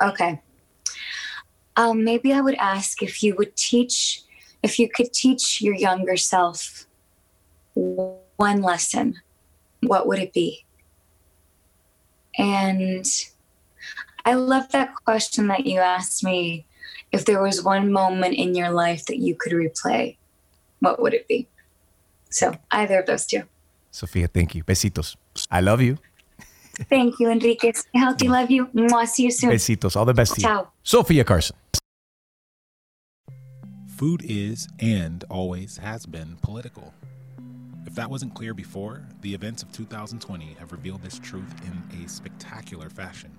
Okay. 0.02 0.42
Um, 1.78 2.04
maybe 2.04 2.34
I 2.34 2.42
would 2.42 2.56
ask 2.56 3.02
if 3.02 3.24
you 3.24 3.36
would 3.36 3.56
teach, 3.56 4.24
if 4.62 4.78
you 4.78 4.90
could 4.90 5.14
teach 5.14 5.62
your 5.62 5.76
younger 5.76 6.18
self 6.18 6.86
one 7.74 8.62
lesson, 8.62 9.22
what 9.82 10.08
would 10.08 10.20
it 10.20 10.34
be? 10.34 10.66
And 12.38 13.06
I 14.26 14.34
love 14.34 14.72
that 14.72 14.94
question 15.06 15.48
that 15.48 15.65
you 15.65 15.80
asked 15.80 16.24
me. 16.24 16.65
If 17.12 17.26
there 17.26 17.41
was 17.41 17.62
one 17.62 17.91
moment 17.91 18.36
in 18.36 18.56
your 18.56 18.70
life 18.72 19.06
that 19.08 19.17
you 19.17 19.36
could 19.36 19.52
replay, 19.52 20.15
what 20.80 21.02
would 21.02 21.13
it 21.13 21.28
be? 21.28 21.48
So 22.30 22.56
either 22.72 23.00
of 23.00 23.06
those 23.06 23.26
two. 23.26 23.44
Sofia, 23.91 24.28
thank 24.28 24.56
you. 24.56 24.63
Besitos. 24.63 25.17
I 25.50 25.60
love 25.60 25.82
you. 25.82 25.98
Thank 26.89 27.20
you, 27.20 27.30
Enrique. 27.30 27.74
Healthy, 27.94 28.30
love 28.30 28.50
you. 28.50 28.67
Mwah, 28.67 29.06
see 29.06 29.24
you 29.24 29.32
soon. 29.32 29.52
Besitos. 29.52 29.98
All 29.98 30.06
the 30.06 30.13
best 30.13 30.36
to 30.36 30.41
you. 30.41 30.48
Ciao. 30.48 30.72
Sofia 30.84 31.26
Carson. 31.26 31.58
Food 33.98 34.24
is 34.24 34.67
and 34.80 35.24
always 35.30 35.78
has 35.78 36.06
been 36.06 36.38
political. 36.41 36.94
If 37.92 37.96
that 37.96 38.10
wasn't 38.10 38.34
clear 38.34 38.54
before, 38.54 39.06
the 39.20 39.34
events 39.34 39.64
of 39.64 39.72
2020 39.74 40.56
have 40.60 40.72
revealed 40.72 41.04
this 41.04 41.20
truth 41.20 41.54
in 41.66 42.02
a 42.02 42.08
spectacular 42.08 42.90
fashion. 42.90 43.32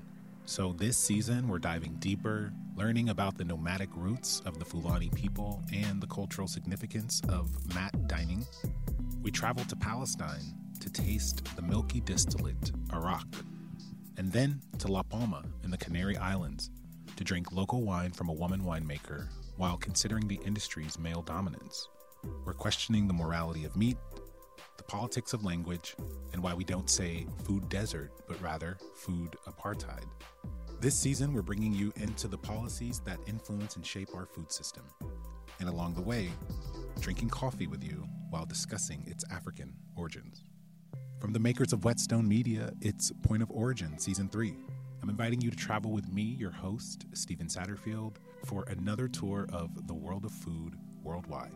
So, 0.44 0.74
this 0.74 0.98
season, 0.98 1.48
we're 1.48 1.58
diving 1.58 1.94
deeper, 2.00 2.52
learning 2.76 3.08
about 3.08 3.38
the 3.38 3.46
nomadic 3.46 3.88
roots 3.96 4.42
of 4.44 4.58
the 4.58 4.66
Fulani 4.66 5.08
people 5.14 5.62
and 5.72 6.02
the 6.02 6.06
cultural 6.06 6.46
significance 6.46 7.22
of 7.30 7.74
mat 7.74 7.94
dining. 8.06 8.44
We 9.22 9.30
traveled 9.30 9.70
to 9.70 9.76
Palestine 9.76 10.54
to 10.80 10.90
taste 10.90 11.42
the 11.56 11.62
milky 11.62 12.02
distillate 12.02 12.72
arak, 12.92 13.24
and 14.18 14.30
then 14.30 14.60
to 14.80 14.88
La 14.88 15.02
Palma 15.02 15.44
in 15.64 15.70
the 15.70 15.78
Canary 15.78 16.18
Islands 16.18 16.70
to 17.16 17.24
drink 17.24 17.52
local 17.52 17.80
wine 17.80 18.10
from 18.10 18.28
a 18.28 18.34
woman 18.34 18.60
winemaker 18.60 19.28
while 19.56 19.78
considering 19.78 20.28
the 20.28 20.40
industry's 20.44 20.98
male 20.98 21.22
dominance. 21.22 21.88
We're 22.44 22.52
questioning 22.52 23.08
the 23.08 23.14
morality 23.14 23.64
of 23.64 23.76
meat, 23.76 23.96
the 24.82 24.90
politics 24.90 25.32
of 25.32 25.44
language, 25.44 25.94
and 26.32 26.42
why 26.42 26.52
we 26.52 26.64
don't 26.64 26.90
say 26.90 27.24
food 27.44 27.68
desert, 27.68 28.10
but 28.26 28.40
rather 28.42 28.76
food 28.96 29.36
apartheid. 29.46 30.06
This 30.80 30.98
season, 30.98 31.32
we're 31.32 31.42
bringing 31.42 31.72
you 31.72 31.92
into 31.96 32.26
the 32.26 32.36
policies 32.36 32.98
that 33.04 33.20
influence 33.28 33.76
and 33.76 33.86
shape 33.86 34.08
our 34.12 34.26
food 34.26 34.50
system. 34.50 34.82
And 35.60 35.68
along 35.68 35.94
the 35.94 36.02
way, 36.02 36.30
drinking 36.98 37.28
coffee 37.28 37.68
with 37.68 37.84
you 37.84 38.04
while 38.30 38.44
discussing 38.44 39.04
its 39.06 39.24
African 39.30 39.72
origins. 39.94 40.42
From 41.20 41.32
the 41.32 41.38
makers 41.38 41.72
of 41.72 41.84
Whetstone 41.84 42.26
Media, 42.26 42.72
it's 42.80 43.12
Point 43.22 43.44
of 43.44 43.52
Origin 43.52 44.00
Season 44.00 44.28
3. 44.28 44.52
I'm 45.00 45.08
inviting 45.08 45.40
you 45.40 45.50
to 45.50 45.56
travel 45.56 45.92
with 45.92 46.08
me, 46.08 46.22
your 46.22 46.50
host, 46.50 47.06
Stephen 47.12 47.46
Satterfield, 47.46 48.16
for 48.46 48.64
another 48.64 49.06
tour 49.06 49.46
of 49.52 49.86
the 49.86 49.94
world 49.94 50.24
of 50.24 50.32
food 50.32 50.74
worldwide. 51.04 51.52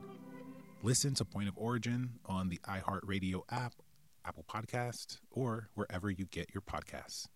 Listen 0.87 1.15
to 1.15 1.25
Point 1.25 1.49
of 1.49 1.59
Origin 1.59 2.21
on 2.27 2.49
the 2.49 2.59
iHeartRadio 2.59 3.43
app, 3.51 3.73
Apple 4.25 4.45
Podcast, 4.49 5.19
or 5.33 5.69
wherever 5.75 6.09
you 6.09 6.27
get 6.27 6.55
your 6.55 6.61
podcasts. 6.61 7.27